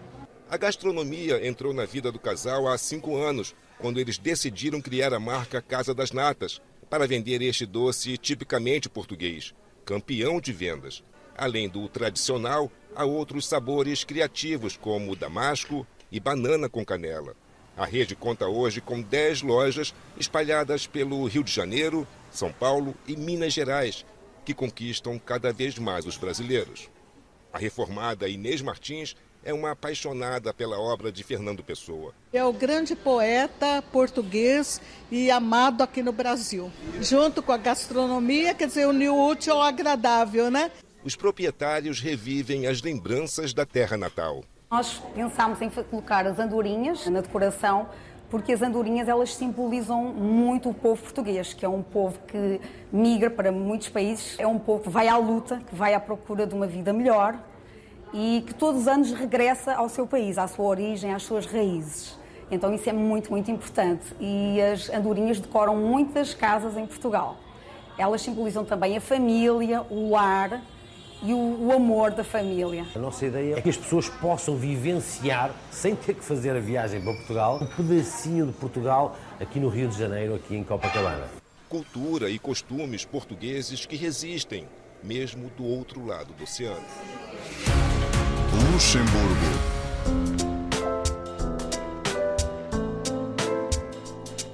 A 0.51 0.57
gastronomia 0.57 1.47
entrou 1.47 1.73
na 1.73 1.85
vida 1.85 2.11
do 2.11 2.19
casal 2.19 2.67
há 2.67 2.77
cinco 2.77 3.17
anos, 3.17 3.55
quando 3.79 4.01
eles 4.01 4.19
decidiram 4.19 4.81
criar 4.81 5.15
a 5.15 5.21
marca 5.21 5.63
Casa 5.63 5.95
das 5.95 6.11
Natas, 6.11 6.61
para 6.91 7.07
vender 7.07 7.41
este 7.41 7.65
doce 7.65 8.19
tipicamente 8.19 8.89
português, 8.89 9.55
campeão 9.85 10.41
de 10.41 10.53
vendas. 10.53 11.05
Além 11.39 11.69
do 11.69 11.89
tradicional, 11.89 12.71
há 12.97 13.05
outros 13.05 13.47
sabores 13.47 14.03
criativos, 14.03 14.77
como 14.77 15.15
damasco 15.15 15.87
e 16.11 16.19
banana 16.19 16.69
com 16.69 16.85
canela. 16.85 17.37
A 17.77 17.87
rede 17.87 18.17
conta 18.17 18.49
hoje 18.49 18.81
com 18.81 19.01
10 19.01 19.43
lojas 19.43 19.95
espalhadas 20.19 20.87
pelo 20.87 21.25
Rio 21.27 21.45
de 21.45 21.53
Janeiro, 21.53 22.07
São 22.31 22.53
Paulo 22.53 22.95
e 23.07 23.17
Minas 23.17 23.53
Gerais, 23.53 24.05
que 24.45 24.55
conquistam 24.55 25.19
cada 25.19 25.53
vez 25.53 25.79
mais 25.79 26.07
os 26.07 26.17
brasileiros. 26.17 26.89
A 27.53 27.59
reformada 27.59 28.29
Inês 28.29 28.63
Martins 28.63 29.17
é 29.43 29.53
uma 29.53 29.73
apaixonada 29.73 30.53
pela 30.53 30.79
obra 30.79 31.11
de 31.11 31.25
Fernando 31.25 31.63
Pessoa. 31.63 32.13
É 32.33 32.45
o 32.45 32.53
grande 32.53 32.95
poeta 32.95 33.83
português 33.91 34.81
e 35.11 35.31
amado 35.31 35.83
aqui 35.83 36.03
no 36.03 36.13
Brasil. 36.13 36.71
Junto 37.01 37.43
com 37.43 37.53
a 37.53 37.57
gastronomia, 37.57 38.55
quer 38.55 38.67
dizer, 38.67 38.87
uniu 38.87 39.15
o 39.15 39.29
útil 39.29 39.55
ao 39.55 39.63
agradável, 39.63 40.51
né? 40.51 40.71
Os 41.03 41.17
proprietários 41.17 42.01
revivem 42.01 42.67
as 42.67 42.83
lembranças 42.83 43.55
da 43.55 43.65
terra 43.65 43.97
natal. 43.97 44.45
Nós 44.71 45.01
pensámos 45.15 45.61
em 45.63 45.71
colocar 45.71 46.27
as 46.27 46.39
andorinhas 46.39 47.07
na 47.07 47.23
decoração 47.23 47.89
porque 48.31 48.53
as 48.53 48.63
andorinhas 48.63 49.09
elas 49.09 49.35
simbolizam 49.35 50.05
muito 50.05 50.71
o 50.71 50.75
povo 50.75 51.03
português, 51.03 51.53
que 51.53 51.65
é 51.65 51.69
um 51.69 51.83
povo 51.83 52.17
que 52.29 52.61
migra 52.93 53.29
para 53.29 53.51
muitos 53.51 53.89
países, 53.89 54.39
é 54.39 54.47
um 54.47 54.59
povo 54.59 54.85
que 54.85 54.89
vai 54.89 55.09
à 55.09 55.17
luta, 55.17 55.61
que 55.69 55.75
vai 55.75 55.95
à 55.95 56.01
procura 56.01 56.47
de 56.47 56.55
uma 56.55 56.67
vida 56.67 56.93
melhor 56.93 57.37
e 58.15 58.45
que 58.47 58.55
todos 58.55 58.83
os 58.83 58.89
anos 58.89 59.13
regressa 59.13 59.75
ao 59.75 59.89
seu 59.89 60.07
país, 60.07 60.39
à 60.39 60.47
sua 60.47 60.65
origem, 60.65 61.13
às 61.13 61.25
suas 61.25 61.45
raízes. 61.45 62.19
Então 62.51 62.73
isso 62.73 62.89
é 62.89 62.93
muito, 62.93 63.31
muito 63.31 63.51
importante. 63.51 64.15
E 64.21 64.61
as 64.61 64.89
andorinhas 64.91 65.39
decoram 65.39 65.77
muitas 65.77 66.33
casas 66.33 66.77
em 66.77 66.87
Portugal. 66.87 67.37
Elas 67.99 68.23
simbolizam 68.23 68.65
também 68.65 68.97
a 68.97 69.01
família, 69.01 69.83
o 69.91 70.11
lar 70.11 70.61
e 71.23 71.33
o, 71.33 71.67
o 71.67 71.73
amor 71.73 72.11
da 72.13 72.25
família. 72.25 72.87
A 72.95 72.99
nossa 72.99 73.27
ideia 73.27 73.57
é 73.57 73.61
que 73.61 73.69
as 73.69 73.77
pessoas 73.77 74.09
possam 74.09 74.57
vivenciar, 74.57 75.51
sem 75.71 75.95
ter 75.95 76.15
que 76.15 76.25
fazer 76.25 76.57
a 76.57 76.61
viagem 76.61 77.01
para 77.01 77.13
Portugal, 77.13 77.59
um 77.63 77.67
pedacinho 77.67 78.47
de 78.47 78.53
Portugal 78.53 79.17
aqui 79.41 79.59
no 79.61 79.69
Rio 79.69 79.89
de 79.89 79.99
Janeiro, 79.99 80.35
aqui 80.35 80.57
em 80.57 80.65
Copacabana. 80.65 81.29
Cultura 81.69 82.29
e 82.29 82.39
costumes 82.39 83.05
portugueses 83.05 83.87
que 83.87 83.97
resistem, 83.97 84.67
mesmo 85.03 85.51
do 85.57 85.65
outro 85.65 86.05
lado 86.05 86.33
do 86.35 86.45
oceano. 86.45 86.85
Luxemburgo. 88.73 89.80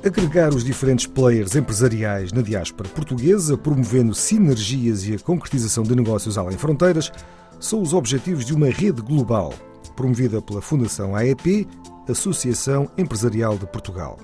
Agregar 0.06 0.54
os 0.54 0.62
diferentes 0.62 1.04
players 1.04 1.56
empresariais 1.56 2.32
na 2.32 2.40
diáspora 2.40 2.88
portuguesa, 2.88 3.58
promovendo 3.58 4.14
sinergias 4.14 5.04
e 5.04 5.16
a 5.16 5.18
concretização 5.18 5.82
de 5.82 5.96
negócios 5.96 6.38
além 6.38 6.56
fronteiras, 6.56 7.10
são 7.58 7.82
os 7.82 7.92
objetivos 7.92 8.44
de 8.44 8.54
uma 8.54 8.68
rede 8.68 9.02
global, 9.02 9.52
promovida 9.96 10.40
pela 10.40 10.62
Fundação 10.62 11.16
AEP, 11.16 11.66
Associação 12.08 12.88
Empresarial 12.96 13.58
de 13.58 13.66
Portugal. 13.66 14.16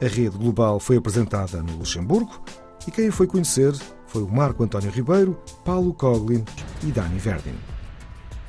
A 0.00 0.06
rede 0.06 0.38
global 0.38 0.78
foi 0.78 0.98
apresentada 0.98 1.60
no 1.60 1.78
Luxemburgo 1.78 2.40
e 2.86 2.92
quem 2.92 3.08
a 3.08 3.12
foi 3.12 3.26
conhecer 3.26 3.74
foi 4.06 4.22
o 4.22 4.32
Marco 4.32 4.62
António 4.62 4.92
Ribeiro, 4.92 5.36
Paulo 5.64 5.92
Coglin 5.92 6.44
e 6.84 6.92
Dani 6.92 7.18
Verdin. 7.18 7.56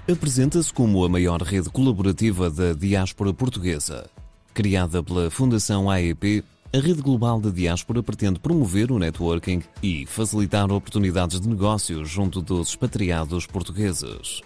Apresenta-se 0.07 0.71
como 0.71 1.03
a 1.03 1.09
maior 1.09 1.41
rede 1.41 1.71
colaborativa 1.71 2.47
da 2.47 2.73
diáspora 2.73 3.33
portuguesa. 3.33 4.07
Criada 4.53 5.01
pela 5.01 5.31
Fundação 5.31 5.89
AEP, 5.89 6.43
a 6.71 6.77
Rede 6.77 7.01
Global 7.01 7.41
da 7.41 7.49
Diáspora 7.49 8.03
pretende 8.03 8.39
promover 8.39 8.91
o 8.91 8.99
networking 8.99 9.63
e 9.81 10.05
facilitar 10.05 10.71
oportunidades 10.71 11.39
de 11.39 11.49
negócios 11.49 12.07
junto 12.07 12.39
dos 12.39 12.69
expatriados 12.69 13.47
portugueses. 13.47 14.41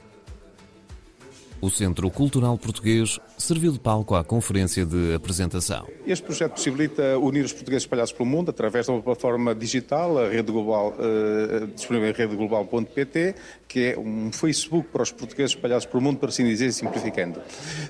O 1.60 1.72
Centro 1.72 2.08
Cultural 2.12 2.56
Português 2.56 3.20
serviu 3.36 3.72
de 3.72 3.80
palco 3.80 4.14
à 4.14 4.24
conferência 4.24 4.86
de 4.86 5.16
apresentação. 5.16 5.88
Este 6.06 6.24
projeto 6.24 6.52
possibilita 6.52 7.18
unir 7.18 7.44
os 7.44 7.52
portugueses 7.52 7.84
espalhados 7.84 8.12
pelo 8.12 8.30
mundo 8.30 8.52
através 8.52 8.86
de 8.86 8.92
uma 8.92 9.02
plataforma 9.02 9.56
digital, 9.56 10.20
a 10.20 10.30
Rede 10.30 10.52
Global, 10.52 10.94
uh, 10.94 11.66
disponível 11.68 12.10
em 12.10 12.14
redeglobal.pt, 12.14 13.36
que 13.68 13.80
é 13.86 14.00
um 14.00 14.32
Facebook 14.32 14.90
para 14.90 15.02
os 15.02 15.12
portugueses 15.12 15.56
espalhados 15.56 15.88
pelo 15.88 16.04
mundo, 16.04 16.20
para 16.20 16.30
assim 16.30 16.46
dizer, 16.46 16.72
simplificando. 16.72 17.42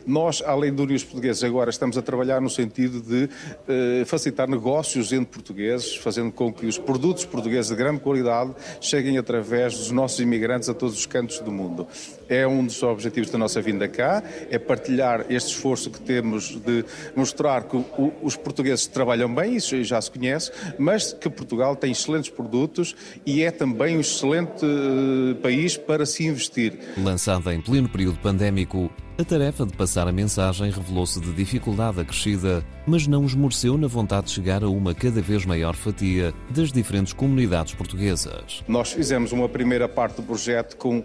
Nós, 0.06 0.41
além 0.45 0.73
de 0.73 0.82
unir 0.82 0.95
os 0.95 1.03
portugueses, 1.03 1.43
agora 1.43 1.69
estamos 1.69 1.97
a 1.97 2.01
trabalhar 2.01 2.39
no 2.39 2.49
sentido 2.49 3.01
de 3.01 3.25
uh, 3.25 4.06
facilitar 4.06 4.47
negócios 4.49 5.12
entre 5.12 5.25
portugueses, 5.25 5.93
fazendo 5.97 6.32
com 6.32 6.53
que 6.53 6.65
os 6.65 6.77
produtos 6.77 7.25
portugueses 7.25 7.69
de 7.69 7.75
grande 7.75 7.99
qualidade 7.99 8.53
cheguem 8.80 9.17
através 9.17 9.77
dos 9.77 9.91
nossos 9.91 10.21
imigrantes 10.21 10.69
a 10.69 10.73
todos 10.73 10.97
os 10.97 11.06
cantos 11.06 11.39
do 11.39 11.51
mundo. 11.51 11.86
É 12.30 12.48
um 12.48 12.66
dos 12.66 12.82
objetivos 12.84 13.30
da 13.30 13.38
nossa 13.38 13.62
vinda 13.62 13.88
cá, 13.88 14.24
é 14.50 14.60
partilhar 14.60 15.26
este 15.30 15.52
esforço 15.54 15.90
que 15.90 16.00
temos 16.00 16.60
de 16.62 16.84
mostrar 17.16 17.63
que 17.63 17.78
o, 17.78 18.13
os 18.22 18.36
portugueses 18.36 18.88
trabalham 18.88 19.34
bem, 19.34 19.56
isso 19.56 19.82
já 19.84 20.02
se 20.02 20.12
conhece, 20.12 20.52
mas 20.78 21.13
que 21.13 21.30
Portugal 21.30 21.76
tem 21.76 21.92
excelentes 21.92 22.30
produtos 22.30 22.96
e 23.26 23.44
é 23.44 23.52
também 23.52 23.98
um 23.98 24.02
excelente 24.02 24.66
uh, 24.66 25.36
país 25.36 25.78
para 25.78 26.06
se 26.06 26.26
investir. 26.26 26.74
Lançada 26.98 27.54
em 27.54 27.62
pleno 27.62 27.90
período 27.90 28.18
pandémico, 28.20 28.92
a 29.19 29.23
tarefa 29.23 29.65
de 29.65 29.73
passar 29.73 30.08
a 30.08 30.12
mensagem 30.12 30.69
revelou-se 30.69 31.19
de 31.19 31.34
dificuldade 31.34 31.99
acrescida, 31.99 32.63
mas 32.86 33.08
não 33.08 33.25
esmoreceu 33.25 33.75
na 33.75 33.88
vontade 33.88 34.27
de 34.27 34.32
chegar 34.32 34.63
a 34.63 34.69
uma 34.69 34.93
cada 34.93 35.19
vez 35.21 35.43
maior 35.43 35.75
fatia 35.75 36.32
das 36.51 36.71
diferentes 36.71 37.13
comunidades 37.13 37.73
portuguesas. 37.73 38.63
Nós 38.67 38.91
fizemos 38.91 39.32
uma 39.32 39.49
primeira 39.49 39.89
parte 39.89 40.17
do 40.17 40.23
projeto 40.23 40.77
com 40.77 41.03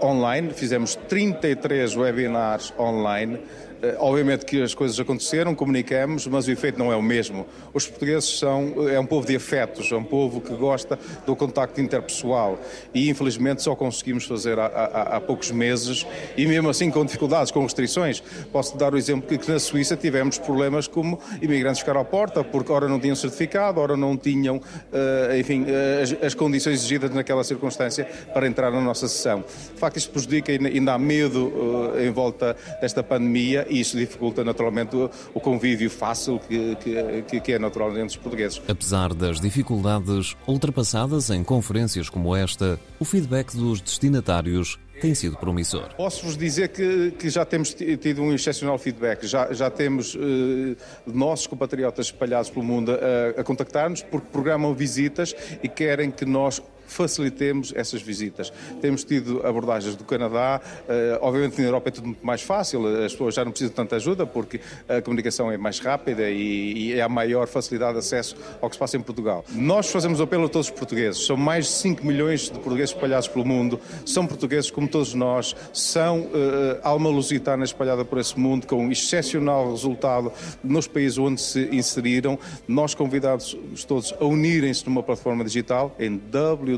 online, 0.00 0.50
fizemos 0.54 0.94
33 0.94 1.96
webinars 1.96 2.72
online. 2.78 3.40
Obviamente 3.98 4.44
que 4.44 4.62
as 4.62 4.74
coisas 4.74 4.98
aconteceram, 4.98 5.54
comunicamos, 5.54 6.26
mas 6.26 6.46
o 6.46 6.50
efeito 6.50 6.78
não 6.78 6.92
é 6.92 6.96
o 6.96 7.02
mesmo. 7.02 7.46
Os 7.72 7.86
portugueses 7.86 8.38
são 8.38 8.88
é 8.88 8.98
um 8.98 9.06
povo 9.06 9.26
de 9.26 9.36
afetos, 9.36 9.90
é 9.92 9.96
um 9.96 10.04
povo 10.04 10.40
que 10.40 10.54
gosta 10.54 10.98
do 11.26 11.36
contacto 11.36 11.80
interpessoal 11.80 12.58
e 12.94 13.08
infelizmente 13.08 13.62
só 13.62 13.74
conseguimos 13.74 14.24
fazer 14.24 14.58
há, 14.58 14.66
há, 14.66 15.16
há 15.16 15.20
poucos 15.20 15.50
meses 15.50 16.06
e 16.36 16.46
mesmo 16.46 16.68
assim 16.68 16.90
com 16.90 17.04
dificuldades, 17.04 17.50
com 17.50 17.62
restrições. 17.62 18.22
Posso 18.52 18.76
dar 18.76 18.94
o 18.94 18.96
exemplo 18.96 19.28
que, 19.28 19.38
que 19.38 19.50
na 19.50 19.58
Suíça 19.58 19.96
tivemos 19.96 20.38
problemas 20.38 20.86
como 20.86 21.18
imigrantes 21.40 21.80
ficaram 21.80 22.00
à 22.00 22.04
porta 22.04 22.42
porque 22.42 22.72
ora 22.72 22.88
não 22.88 22.98
tinham 22.98 23.16
certificado, 23.16 23.80
ora 23.80 23.96
não 23.96 24.16
tinham, 24.16 24.56
uh, 24.56 25.36
enfim, 25.38 25.62
uh, 25.62 26.02
as, 26.02 26.24
as, 26.24 26.34
condições 26.34 26.74
exigidas 26.74 27.10
naquela 27.10 27.44
circunstância 27.44 28.04
para 28.32 28.46
entrar 28.46 28.70
na 28.70 28.80
nossa 28.80 29.08
sessão. 29.08 29.44
De 29.74 29.78
facto, 29.78 29.96
isto 29.96 30.10
prejudica 30.10 30.52
e 30.52 30.66
ainda 30.66 30.94
há 30.94 30.98
medo 30.98 31.46
uh, 31.46 32.00
em 32.00 32.10
volta 32.10 32.56
desta 32.80 33.02
pandemia 33.02 33.66
e 33.68 33.80
isso 33.80 33.96
dificulta 33.96 34.44
naturalmente 34.44 34.96
o, 34.96 35.10
o 35.34 35.40
convívio 35.40 35.90
fácil 35.90 36.38
que, 36.38 36.76
que, 37.26 37.40
que 37.40 37.52
é 37.52 37.58
natural 37.58 37.90
entre 37.90 38.06
os 38.06 38.16
portugueses. 38.16 38.60
Apesar 38.68 39.14
das 39.14 39.40
dificuldades 39.40 40.36
ultrapassadas 40.46 41.30
em 41.30 41.42
conferências 41.42 42.08
como 42.08 42.34
esta, 42.34 42.78
o 42.98 43.04
feedback 43.04 43.56
dos 43.56 43.80
destinatários 43.80 44.78
tem 45.00 45.14
sido 45.14 45.36
promissor. 45.36 45.94
Posso-vos 45.96 46.36
dizer 46.36 46.68
que, 46.68 47.12
que, 47.12 47.30
já 47.30 47.44
temos 47.44 47.72
tido 47.72 48.22
um 48.22 48.32
excepcional 48.32 48.78
feedback. 48.78 49.26
Já, 49.26 49.52
já 49.52 49.70
temos 49.70 50.14
uh, 50.14 50.18
nossos 51.06 51.46
compatriotas 51.46 52.06
espalhados 52.06 52.50
pelo 52.50 52.64
mundo 52.64 52.92
a, 52.92 53.40
a 53.40 53.44
contactar-nos 53.44 54.02
porque 54.02 54.26
programam 54.32 54.74
visitas 54.74 55.34
e 55.62 55.68
querem 55.68 56.10
que 56.10 56.24
nós 56.24 56.60
facilitemos 56.88 57.72
essas 57.76 58.02
visitas. 58.02 58.52
Temos 58.80 59.04
tido 59.04 59.46
abordagens 59.46 59.94
do 59.94 60.04
Canadá, 60.04 60.60
uh, 60.60 61.18
obviamente 61.20 61.60
na 61.60 61.68
Europa 61.68 61.88
é 61.88 61.92
tudo 61.92 62.06
muito 62.08 62.26
mais 62.26 62.42
fácil, 62.42 62.86
as 63.04 63.12
pessoas 63.12 63.34
já 63.34 63.44
não 63.44 63.52
precisam 63.52 63.70
de 63.70 63.76
tanta 63.76 63.96
ajuda 63.96 64.26
porque 64.26 64.60
a 64.88 65.00
comunicação 65.00 65.50
é 65.50 65.56
mais 65.56 65.78
rápida 65.78 66.28
e, 66.30 66.94
e 66.94 67.00
há 67.00 67.08
maior 67.08 67.46
facilidade 67.46 67.92
de 67.92 67.98
acesso 67.98 68.36
ao 68.60 68.68
que 68.68 68.76
se 68.76 68.80
passa 68.80 68.96
em 68.96 69.00
Portugal. 69.00 69.44
Nós 69.52 69.90
fazemos 69.90 70.20
apelo 70.20 70.46
a 70.46 70.48
todos 70.48 70.68
os 70.68 70.72
portugueses, 70.72 71.24
são 71.24 71.36
mais 71.36 71.66
de 71.66 71.72
5 71.72 72.06
milhões 72.06 72.42
de 72.42 72.58
portugueses 72.58 72.94
espalhados 72.94 73.28
pelo 73.28 73.44
mundo, 73.44 73.80
são 74.04 74.26
portugueses 74.26 74.70
como 74.70 74.88
todos 74.88 75.14
nós, 75.14 75.54
são 75.72 76.20
uh, 76.20 76.78
alma 76.82 77.08
lusitana 77.08 77.64
espalhada 77.64 78.04
por 78.04 78.18
esse 78.18 78.38
mundo 78.38 78.66
com 78.66 78.90
excepcional 78.90 79.70
resultado 79.70 80.32
nos 80.62 80.86
países 80.86 81.18
onde 81.18 81.40
se 81.40 81.68
inseriram. 81.72 82.38
Nós 82.66 82.94
convidamos 82.94 83.56
todos 83.86 84.14
a 84.18 84.24
unirem-se 84.24 84.86
numa 84.86 85.02
plataforma 85.02 85.44
digital 85.44 85.94
em 85.98 86.16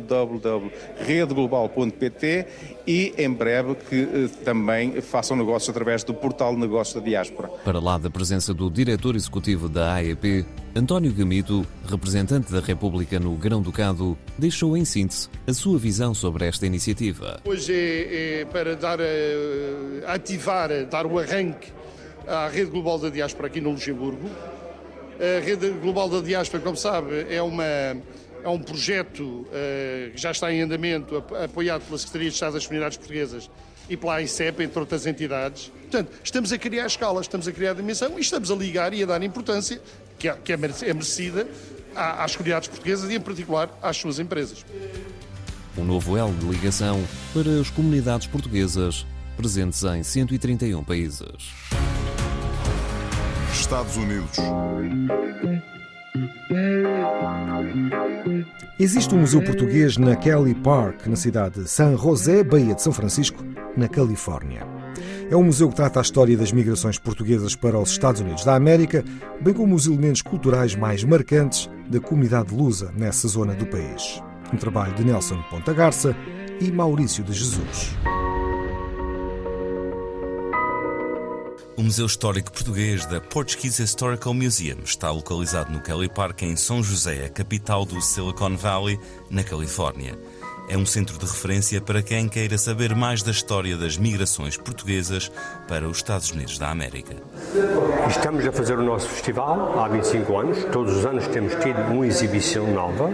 www.redeglobal.pt 0.00 2.46
e 2.86 3.14
em 3.16 3.32
breve 3.32 3.74
que 3.74 4.02
uh, 4.02 4.28
também 4.44 5.00
façam 5.00 5.36
negócios 5.36 5.70
através 5.70 6.02
do 6.02 6.12
portal 6.12 6.54
de 6.54 6.60
negócios 6.60 6.94
da 6.94 7.00
diáspora. 7.00 7.48
Para 7.64 7.78
lá 7.78 7.98
da 7.98 8.10
presença 8.10 8.52
do 8.52 8.70
diretor 8.70 9.14
executivo 9.14 9.68
da 9.68 9.94
AEP, 9.94 10.44
António 10.74 11.12
Gamito, 11.12 11.66
representante 11.88 12.52
da 12.52 12.60
República 12.60 13.18
no 13.18 13.34
Grão-Ducado, 13.34 14.16
deixou 14.38 14.76
em 14.76 14.84
síntese 14.84 15.28
a 15.46 15.52
sua 15.52 15.78
visão 15.78 16.14
sobre 16.14 16.46
esta 16.46 16.66
iniciativa. 16.66 17.40
Hoje 17.44 17.72
é, 17.72 18.40
é 18.40 18.44
para 18.44 18.76
dar 18.76 18.98
a, 19.00 20.14
ativar, 20.14 20.70
dar 20.86 21.06
o 21.06 21.18
arranque 21.18 21.72
à 22.26 22.48
Rede 22.48 22.70
Global 22.70 22.98
da 22.98 23.08
Diáspora 23.08 23.48
aqui 23.48 23.60
no 23.60 23.70
Luxemburgo. 23.70 24.28
A 25.18 25.44
Rede 25.44 25.70
Global 25.70 26.08
da 26.08 26.20
Diáspora, 26.20 26.62
como 26.62 26.76
sabe, 26.76 27.26
é, 27.28 27.42
uma, 27.42 27.96
é 28.44 28.48
um 28.48 28.58
projeto 28.58 29.22
uh, 29.22 30.10
que 30.12 30.20
já 30.20 30.30
está 30.30 30.52
em 30.52 30.62
andamento, 30.62 31.16
apoiado 31.42 31.82
pela 31.82 31.98
Secretaria 31.98 32.28
de 32.28 32.34
Estado 32.34 32.54
das 32.54 32.66
Comunidades 32.66 32.98
Portuguesas 32.98 33.50
e 33.88 33.96
pela 33.96 34.14
AICEP, 34.16 34.62
entre 34.62 34.78
outras 34.78 35.06
entidades. 35.06 35.72
Portanto, 35.80 36.12
estamos 36.22 36.52
a 36.52 36.58
criar 36.58 36.86
escala, 36.86 37.20
estamos 37.20 37.48
a 37.48 37.52
criar 37.52 37.74
dimensão 37.74 38.16
e 38.16 38.20
estamos 38.20 38.50
a 38.50 38.54
ligar 38.54 38.94
e 38.94 39.02
a 39.02 39.06
dar 39.06 39.22
importância, 39.22 39.80
que 40.18 40.28
é, 40.28 40.34
que 40.34 40.52
é 40.52 40.56
merecida, 40.56 41.48
às 41.94 42.36
comunidades 42.36 42.68
portuguesas 42.68 43.10
e, 43.10 43.14
em 43.14 43.20
particular, 43.20 43.68
às 43.82 43.96
suas 43.96 44.18
empresas. 44.18 44.64
Um 45.76 45.84
novo 45.84 46.16
elo 46.16 46.32
de 46.34 46.46
ligação 46.46 47.02
para 47.34 47.60
as 47.60 47.70
comunidades 47.70 48.26
portuguesas 48.26 49.04
presentes 49.36 49.82
em 49.82 50.02
131 50.02 50.84
países. 50.84 51.52
Estados 53.52 53.96
Unidos. 53.96 54.36
Existe 58.78 59.14
um 59.14 59.18
museu 59.18 59.42
português 59.42 59.96
na 59.96 60.16
Kelly 60.16 60.54
Park, 60.54 61.06
na 61.06 61.16
cidade 61.16 61.62
de 61.62 61.68
San 61.68 61.96
José, 61.96 62.42
Baía 62.42 62.74
de 62.74 62.82
São 62.82 62.92
Francisco, 62.92 63.44
na 63.76 63.88
Califórnia. 63.88 64.66
É 65.30 65.36
um 65.36 65.44
museu 65.44 65.68
que 65.68 65.76
trata 65.76 66.00
a 66.00 66.02
história 66.02 66.36
das 66.36 66.50
migrações 66.50 66.98
portuguesas 66.98 67.54
para 67.54 67.78
os 67.78 67.90
Estados 67.90 68.20
Unidos 68.20 68.44
da 68.44 68.56
América, 68.56 69.04
bem 69.40 69.54
como 69.54 69.74
os 69.74 69.86
elementos 69.86 70.22
culturais 70.22 70.74
mais 70.74 71.04
marcantes 71.04 71.70
da 71.88 72.00
comunidade 72.00 72.54
lusa 72.54 72.90
nessa 72.96 73.28
zona 73.28 73.54
do 73.54 73.66
país. 73.66 74.22
Um 74.52 74.56
trabalho 74.56 74.94
de 74.94 75.04
Nelson 75.04 75.40
Ponta 75.50 75.72
Garça 75.72 76.16
e 76.60 76.72
Maurício 76.72 77.22
de 77.22 77.32
Jesus. 77.32 77.96
O 81.80 81.82
Museu 81.82 82.04
Histórico 82.04 82.52
Português 82.52 83.06
da 83.06 83.22
Portuguese 83.22 83.82
Historical 83.82 84.34
Museum 84.34 84.80
está 84.84 85.10
localizado 85.10 85.72
no 85.72 85.80
Kelly 85.80 86.10
Park, 86.10 86.42
em 86.42 86.54
São 86.54 86.82
José, 86.82 87.24
a 87.24 87.30
capital 87.30 87.86
do 87.86 88.02
Silicon 88.02 88.54
Valley, 88.54 89.00
na 89.30 89.42
Califórnia. 89.42 90.14
É 90.68 90.76
um 90.76 90.84
centro 90.84 91.18
de 91.18 91.24
referência 91.24 91.80
para 91.80 92.02
quem 92.02 92.28
queira 92.28 92.58
saber 92.58 92.94
mais 92.94 93.22
da 93.22 93.30
história 93.30 93.78
das 93.78 93.96
migrações 93.96 94.58
portuguesas 94.58 95.32
para 95.66 95.88
os 95.88 95.96
Estados 95.96 96.30
Unidos 96.30 96.58
da 96.58 96.70
América. 96.70 97.16
Estamos 98.08 98.46
a 98.46 98.52
fazer 98.52 98.78
o 98.78 98.82
nosso 98.82 99.08
festival 99.08 99.80
há 99.80 99.88
25 99.88 100.38
anos. 100.38 100.64
Todos 100.70 100.98
os 100.98 101.06
anos 101.06 101.26
temos 101.28 101.54
tido 101.56 101.80
uma 101.90 102.06
exibição 102.06 102.70
nova, 102.72 103.10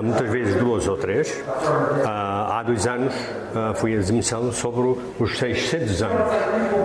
muitas 0.00 0.30
vezes 0.30 0.54
duas 0.56 0.86
ou 0.88 0.96
três. 0.96 1.42
Ah, 2.04 2.42
Há 2.62 2.64
dois 2.64 2.86
anos 2.86 3.12
ah, 3.56 3.72
foi 3.74 3.92
a 3.92 3.96
exibição 3.96 4.52
sobre 4.52 4.96
os 5.18 5.36
600 5.36 6.00
anos 6.04 6.32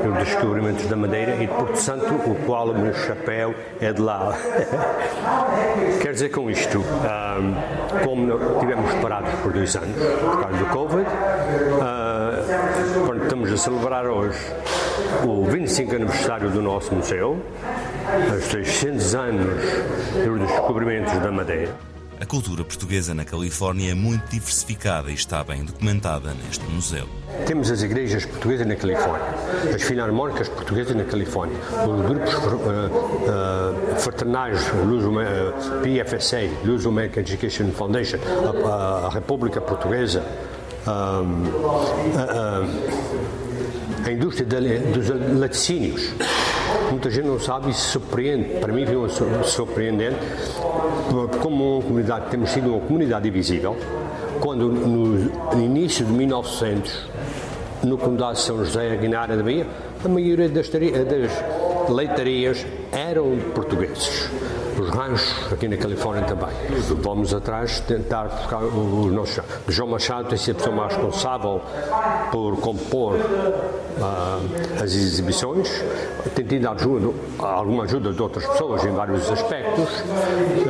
dos 0.04 0.18
descobrimentos 0.28 0.88
da 0.88 0.96
Madeira 0.96 1.36
e 1.36 1.46
de 1.46 1.54
Porto 1.54 1.76
Santo, 1.76 2.16
o 2.16 2.36
qual 2.48 2.70
o 2.70 2.74
meu 2.74 2.92
chapéu 2.96 3.54
é 3.80 3.94
de 3.94 4.02
lá. 4.02 4.36
Quer 6.02 6.14
dizer 6.14 6.30
com 6.30 6.50
isto, 6.50 6.84
ah, 7.06 7.38
como 8.04 8.60
tivemos 8.60 8.92
parados 8.96 9.32
por 9.44 9.54
dois 9.54 9.76
anos 9.76 9.96
por 9.96 10.42
causa 10.42 10.58
do 10.58 10.66
Covid, 10.66 11.08
ah, 11.80 12.44
pronto, 13.06 13.24
estamos 13.24 13.52
a 13.52 13.58
celebrar 13.58 14.08
hoje 14.08 14.40
o 15.28 15.46
25 15.46 15.96
aniversário 15.96 16.50
do 16.50 16.62
nosso 16.64 16.96
museu, 16.96 17.40
os 18.36 18.44
600 18.46 19.14
anos 19.14 19.64
dos 20.26 20.40
descobrimentos 20.40 21.14
da 21.20 21.32
Madeira. 21.32 21.97
A 22.20 22.26
cultura 22.26 22.64
portuguesa 22.64 23.14
na 23.14 23.24
Califórnia 23.24 23.92
é 23.92 23.94
muito 23.94 24.28
diversificada 24.32 25.12
e 25.12 25.14
está 25.14 25.44
bem 25.44 25.64
documentada 25.64 26.34
neste 26.34 26.66
museu. 26.66 27.08
Temos 27.46 27.70
as 27.70 27.84
igrejas 27.84 28.26
portuguesas 28.26 28.66
na 28.66 28.76
Califórnia, 28.76 29.28
as 29.76 29.84
filarmónicas 29.84 30.50
portuguesas 30.50 30.96
na 30.96 31.04
Califórnia, 31.04 31.56
os 31.88 32.06
grupos 32.08 32.34
uh, 32.34 32.56
uh, 32.56 34.00
fraternais, 34.00 34.60
Luso, 34.84 35.12
uh, 35.12 35.24
PFSA, 35.84 36.50
Luso 36.66 36.90
American 36.90 37.22
Education 37.22 37.70
Foundation, 37.72 38.18
a, 38.66 39.06
a, 39.06 39.10
República 39.12 39.62
Portuguesa, 39.62 40.26
um, 40.88 41.44
a, 44.08 44.12
indústria 44.12 44.48
dos 44.48 45.10
laticínios. 45.40 46.14
Muita 46.90 47.10
gente 47.10 47.26
não 47.26 47.40
sabe 47.40 47.72
e 47.72 47.74
se 47.74 47.82
surpreende. 47.82 48.60
Para 48.60 48.72
mim, 48.72 48.86
foi 48.86 49.44
surpreendente 49.44 50.18
como 51.42 51.76
uma 51.78 51.84
comunidade, 51.84 52.30
temos 52.30 52.50
sido 52.52 52.70
uma 52.70 52.80
comunidade 52.80 53.28
invisível, 53.28 53.76
quando 54.40 54.70
no 54.70 55.62
início 55.62 56.06
de 56.06 56.12
1900, 56.12 57.10
no 57.84 57.98
Condado 57.98 58.34
de 58.34 58.42
São 58.42 58.58
José, 58.58 58.94
aqui 58.94 59.08
na 59.08 59.22
área 59.22 59.38
da 59.38 59.44
Bahia, 59.44 59.68
a 60.04 60.08
maioria 60.08 60.50
das, 60.50 60.70
das 60.70 61.90
leitarias 61.90 62.66
eram 62.92 63.38
portugueses. 63.54 64.30
Os 64.80 64.90
ranchos 64.90 65.52
aqui 65.52 65.68
na 65.68 65.76
Califórnia 65.78 66.24
também. 66.24 66.50
Vamos 67.02 67.34
atrás 67.34 67.80
tentar 67.80 68.26
buscar 68.26 68.64
os 68.64 69.12
nossos. 69.12 69.44
João 69.68 69.90
Machado 69.90 70.30
tem 70.30 70.38
sido 70.38 70.56
a 70.56 70.60
pessoa 70.60 70.76
mais 70.76 70.94
responsável 70.94 71.62
por 72.32 72.58
compor 72.60 73.16
uh, 73.16 74.84
as 74.84 74.94
exibições. 74.94 75.70
Tem 76.36 76.46
tido 76.46 76.70
ajuda, 76.70 77.14
alguma 77.40 77.86
ajuda 77.86 78.14
de 78.14 78.22
outras 78.22 78.46
pessoas 78.46 78.86
em 78.86 78.92
vários 78.92 79.30
aspectos. 79.32 79.90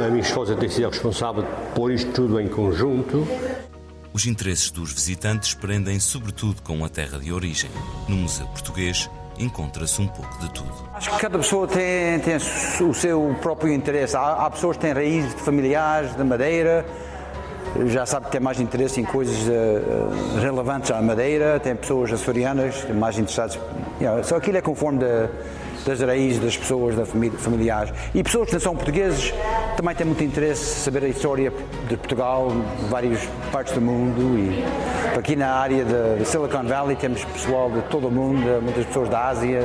A 0.06 0.10
minha 0.10 0.22
esposa 0.22 0.56
tem 0.56 0.70
sido 0.70 0.90
responsável 0.90 1.44
por 1.76 1.92
isto 1.92 2.12
tudo 2.12 2.40
em 2.40 2.48
conjunto. 2.48 3.28
Os 4.14 4.26
interesses 4.26 4.72
dos 4.72 4.94
visitantes 4.94 5.54
prendem 5.54 6.00
sobretudo 6.00 6.62
com 6.62 6.84
a 6.84 6.90
terra 6.90 7.20
de 7.20 7.32
origem. 7.32 7.70
No 8.08 8.16
Museu 8.16 8.48
Português 8.48 9.10
encontra-se 9.40 10.02
um 10.02 10.08
pouco 10.08 10.38
de 10.40 10.50
tudo. 10.52 10.72
Acho 10.94 11.12
que 11.12 11.20
cada 11.20 11.38
pessoa 11.38 11.68
tem, 11.68 12.20
tem 12.20 12.36
o 12.36 12.94
seu 12.94 13.36
próprio 13.42 13.74
interesse. 13.74 14.16
Há, 14.16 14.46
há 14.46 14.50
pessoas 14.50 14.78
que 14.78 14.82
têm 14.82 14.94
raízes 14.94 15.34
familiares 15.34 16.16
da 16.16 16.24
Madeira, 16.24 16.86
já 17.86 18.06
sabe 18.06 18.28
que 18.28 18.32
tem 18.32 18.42
mais 18.42 18.60
interesse 18.60 19.00
em 19.00 19.06
coisas 19.06 19.38
uh, 19.48 20.40
relevantes 20.42 20.90
à 20.92 21.02
Madeira, 21.02 21.60
tem 21.60 21.76
pessoas 21.76 22.12
açorianas 22.12 22.86
mais 22.96 23.18
interessadas. 23.18 23.60
Yeah, 24.00 24.24
só 24.24 24.38
aquilo 24.38 24.58
é 24.58 24.62
conforme 24.62 25.00
da, 25.00 25.30
das 25.88 26.02
raízes 26.02 26.40
das 26.40 26.58
pessoas, 26.58 26.96
da 26.96 27.06
família, 27.06 27.38
familiares. 27.40 27.94
E 28.14 28.22
pessoas 28.22 28.48
que 28.48 28.54
não 28.54 28.60
são 28.60 28.76
portugueses 28.76 29.34
também 29.78 29.96
têm 29.96 30.06
muito 30.06 30.24
interesse 30.24 30.82
saber 30.82 31.04
a 31.06 31.08
história 31.08 31.52
de 31.88 31.96
Portugal, 31.96 32.52
de 32.80 32.86
várias 32.90 33.20
partes 33.52 33.74
do 33.74 33.82
mundo. 33.82 34.38
E 34.38 35.18
aqui 35.18 35.36
na 35.36 35.54
área 35.54 35.86
de 35.86 36.26
Silicon 36.26 36.64
Valley 36.64 36.98
temos 36.98 37.24
pessoal 37.24 37.72
de 37.72 37.82
todo 37.84 38.08
o 38.08 38.12
mundo, 38.12 38.62
muitas 38.62 38.86
pessoas 38.86 39.10
da 39.10 39.28
Ásia. 39.28 39.62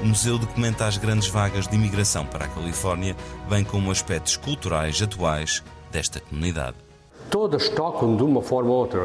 O 0.00 0.06
museu 0.06 0.38
documenta 0.38 0.86
as 0.86 0.96
grandes 0.96 1.28
vagas 1.28 1.66
de 1.68 1.74
imigração 1.74 2.24
para 2.24 2.46
a 2.46 2.48
Califórnia, 2.48 3.14
bem 3.48 3.64
como 3.64 3.90
aspectos 3.90 4.36
culturais 4.36 5.00
atuais 5.02 5.62
desta 5.90 6.20
comunidade. 6.20 6.85
Todas 7.30 7.68
tocam 7.68 8.16
de 8.16 8.22
uma 8.22 8.40
forma 8.40 8.70
ou 8.70 8.76
outra. 8.76 9.00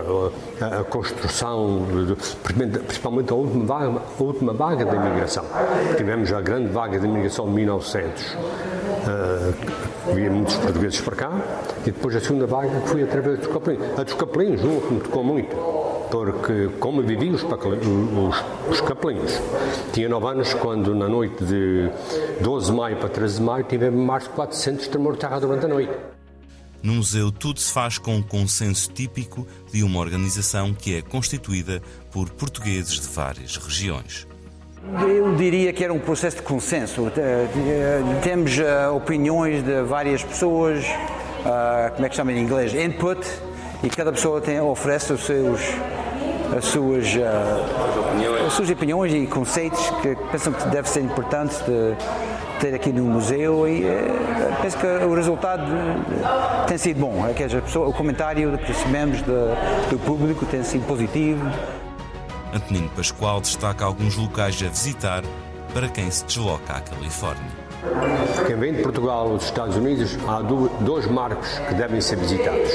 A, 0.62 0.84
construção, 0.84 1.86
principalmente 2.86 3.32
a 3.32 3.36
última, 3.36 3.66
vaga, 3.66 4.02
a 4.20 4.24
última 4.24 4.54
vaga 4.54 4.86
da 4.86 4.96
imigração. 4.96 5.44
Tivemos 5.98 6.32
a 6.32 6.42
grande 6.42 6.70
vaga 6.70 7.00
de 7.00 7.06
imigração 7.06 7.46
de 7.48 7.52
1900. 7.54 8.24
Uh, 8.34 10.12
havia 10.12 10.30
muitos 10.30 10.56
portugueses 10.56 11.02
para 11.02 11.16
cá. 11.16 11.32
E 11.82 11.92
depois 11.92 12.16
a 12.16 12.20
segunda 12.20 12.46
vaga 12.46 12.80
que 12.82 12.90
foi 12.90 13.04
através 13.04 13.40
dos 13.40 13.48
capelinhos. 13.48 14.00
A 14.00 14.04
dos 14.04 14.14
capelinhos 14.14 14.62
nunca 14.62 14.92
me 14.92 15.00
tocou 15.00 15.24
muito. 15.24 15.56
Porque, 16.12 16.70
como 16.80 17.02
viviam 17.02 17.34
os, 17.34 17.44
os, 17.44 18.44
os 18.70 18.82
capelinhos, 18.82 19.42
tinha 19.94 20.10
9 20.10 20.28
anos 20.28 20.54
quando, 20.54 20.94
na 20.94 21.08
noite 21.08 21.44
de 21.44 21.90
12 22.42 22.66
de 22.70 22.78
maio 22.78 22.98
para 22.98 23.08
13 23.08 23.38
de 23.38 23.44
maio, 23.44 23.64
tivemos 23.64 24.06
mais 24.06 24.24
de 24.24 24.30
400 24.32 24.88
tremores 24.90 25.18
de 25.18 25.26
terra 25.26 25.40
durante 25.40 25.66
a 25.66 25.70
noite. 25.70 25.92
No 26.84 26.94
museu, 26.94 27.32
tudo 27.32 27.60
se 27.60 27.72
faz 27.72 27.98
com 27.98 28.16
um 28.16 28.24
consenso 28.24 28.92
típico 28.92 29.48
de 29.72 29.84
uma 29.84 30.00
organização 30.00 30.74
que 30.74 30.96
é 30.96 31.02
constituída 31.02 31.82
por 32.12 32.30
portugueses 32.32 33.00
de 33.00 33.08
várias 33.08 33.56
regiões. 33.58 34.28
Eu 35.08 35.36
diria 35.36 35.72
que 35.72 35.84
era 35.84 35.94
um 35.94 36.00
processo 36.00 36.38
de 36.38 36.42
consenso. 36.42 37.12
Temos 38.24 38.58
uh, 38.58 38.96
opiniões 38.96 39.64
de 39.64 39.84
várias 39.84 40.24
pessoas, 40.24 40.84
como 41.96 42.06
é 42.06 42.10
que 42.10 42.16
chama 42.16 42.34
em 42.34 42.40
inglês? 42.40 42.74
Input, 42.74 43.22
e 43.84 43.90
cada 43.90 44.12
pessoa 44.12 44.42
tem, 44.42 44.60
oferece 44.60 45.14
os 45.14 45.24
seus, 45.24 45.62
as, 46.58 46.66
suas, 46.66 47.14
uh, 47.16 48.48
as 48.48 48.54
suas 48.54 48.72
opiniões 48.72 49.14
e 49.14 49.28
conceitos 49.28 49.80
que 50.02 50.16
pensam 50.32 50.52
que 50.52 50.68
deve 50.70 50.90
ser 50.90 51.02
importante 51.02 51.56
de, 51.64 51.96
ter 52.62 52.76
aqui 52.76 52.94
no 52.94 53.04
museu 53.04 53.68
e 53.68 53.84
eh, 53.84 54.58
penso 54.62 54.78
que 54.78 54.86
o 54.86 55.16
resultado 55.16 55.64
eh, 55.64 56.66
tem 56.68 56.78
sido 56.78 57.00
bom. 57.00 57.26
É 57.26 57.78
o 57.80 57.92
comentário 57.92 58.56
que 58.60 58.68
recebemos 58.68 59.20
do, 59.24 59.90
do 59.90 60.00
público 60.00 60.46
tem 60.46 60.64
sido 60.64 60.86
positivo. 60.86 61.42
Antonino 62.54 62.88
Pascoal 62.90 63.42
destaca 63.42 63.84
alguns 63.84 64.16
locais 64.16 64.62
a 64.62 64.70
visitar 64.70 65.24
para 65.74 65.88
quem 65.88 66.12
se 66.12 66.24
desloca 66.26 66.74
à 66.74 66.82
Califórnia. 66.82 67.50
Quem 68.46 68.56
vem 68.58 68.74
de 68.74 68.84
Portugal 68.84 69.30
ou 69.30 69.38
dos 69.38 69.46
Estados 69.46 69.76
Unidos, 69.76 70.16
há 70.28 70.42
dois 70.84 71.08
marcos 71.08 71.58
que 71.68 71.74
devem 71.74 72.00
ser 72.00 72.18
visitados. 72.18 72.72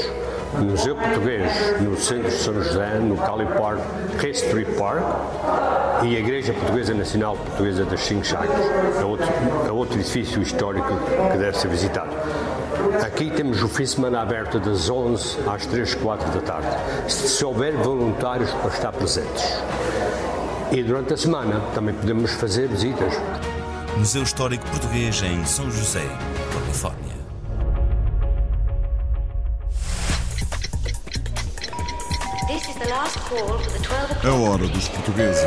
O 0.53 0.63
Museu 0.63 0.95
Português 0.95 1.51
no 1.79 1.95
centro 1.97 2.29
de 2.29 2.37
São 2.37 2.53
José, 2.55 2.99
no 2.99 3.15
Cali 3.15 3.45
Park, 3.45 3.79
History 4.21 4.65
Park, 4.77 5.03
e 6.03 6.15
a 6.15 6.19
Igreja 6.19 6.53
Portuguesa 6.53 6.93
Nacional 6.93 7.35
Portuguesa 7.35 7.85
das 7.85 8.01
Cinco 8.01 8.25
Chagas. 8.25 8.59
É 8.99 9.05
outro, 9.05 9.27
é 9.67 9.71
outro 9.71 9.99
edifício 9.99 10.41
histórico 10.41 10.87
que 11.31 11.37
deve 11.37 11.57
ser 11.57 11.67
visitado. 11.67 12.11
Aqui 13.05 13.29
temos 13.31 13.61
o 13.63 13.67
fim 13.67 13.83
de 13.83 13.89
semana 13.89 14.21
aberto 14.21 14.59
das 14.59 14.89
11 14.89 15.37
às 15.47 15.65
3, 15.65 15.95
4 15.95 16.31
da 16.31 16.41
tarde. 16.41 17.11
Se 17.11 17.43
houver 17.43 17.73
voluntários 17.77 18.51
para 18.51 18.69
estar 18.69 18.91
presentes. 18.91 19.43
E 20.71 20.83
durante 20.83 21.13
a 21.13 21.17
semana 21.17 21.61
também 21.73 21.95
podemos 21.95 22.31
fazer 22.31 22.67
visitas. 22.67 23.13
Museu 23.97 24.23
Histórico 24.23 24.65
Português 24.69 25.21
em 25.23 25.43
São 25.45 25.71
José, 25.71 26.05
Califórnia. 26.53 27.16
A 34.23 34.33
hora 34.33 34.67
dos 34.67 34.87
portugueses. 34.89 35.43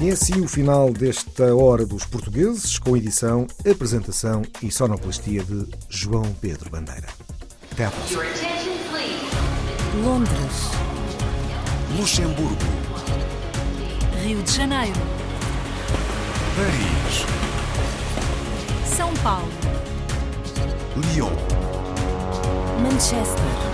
E 0.00 0.10
assim 0.10 0.40
o 0.40 0.48
final 0.48 0.92
desta 0.92 1.54
Hora 1.54 1.86
dos 1.86 2.04
Portugueses, 2.04 2.78
com 2.78 2.96
edição, 2.96 3.46
apresentação 3.68 4.42
e 4.60 4.70
sonoplastia 4.70 5.44
de 5.44 5.66
João 5.88 6.34
Pedro 6.40 6.68
Bandeira. 6.68 7.06
Até 7.70 7.86
à 7.86 7.90
próxima. 7.90 8.22
Londres. 10.04 10.70
Luxemburgo. 11.96 12.56
Rio 14.22 14.42
de 14.42 14.52
Janeiro. 14.52 15.00
Paris. 16.56 17.24
São 18.96 19.14
Paulo. 19.22 19.48
Lyon. 20.96 21.32
Manchester. 22.82 23.73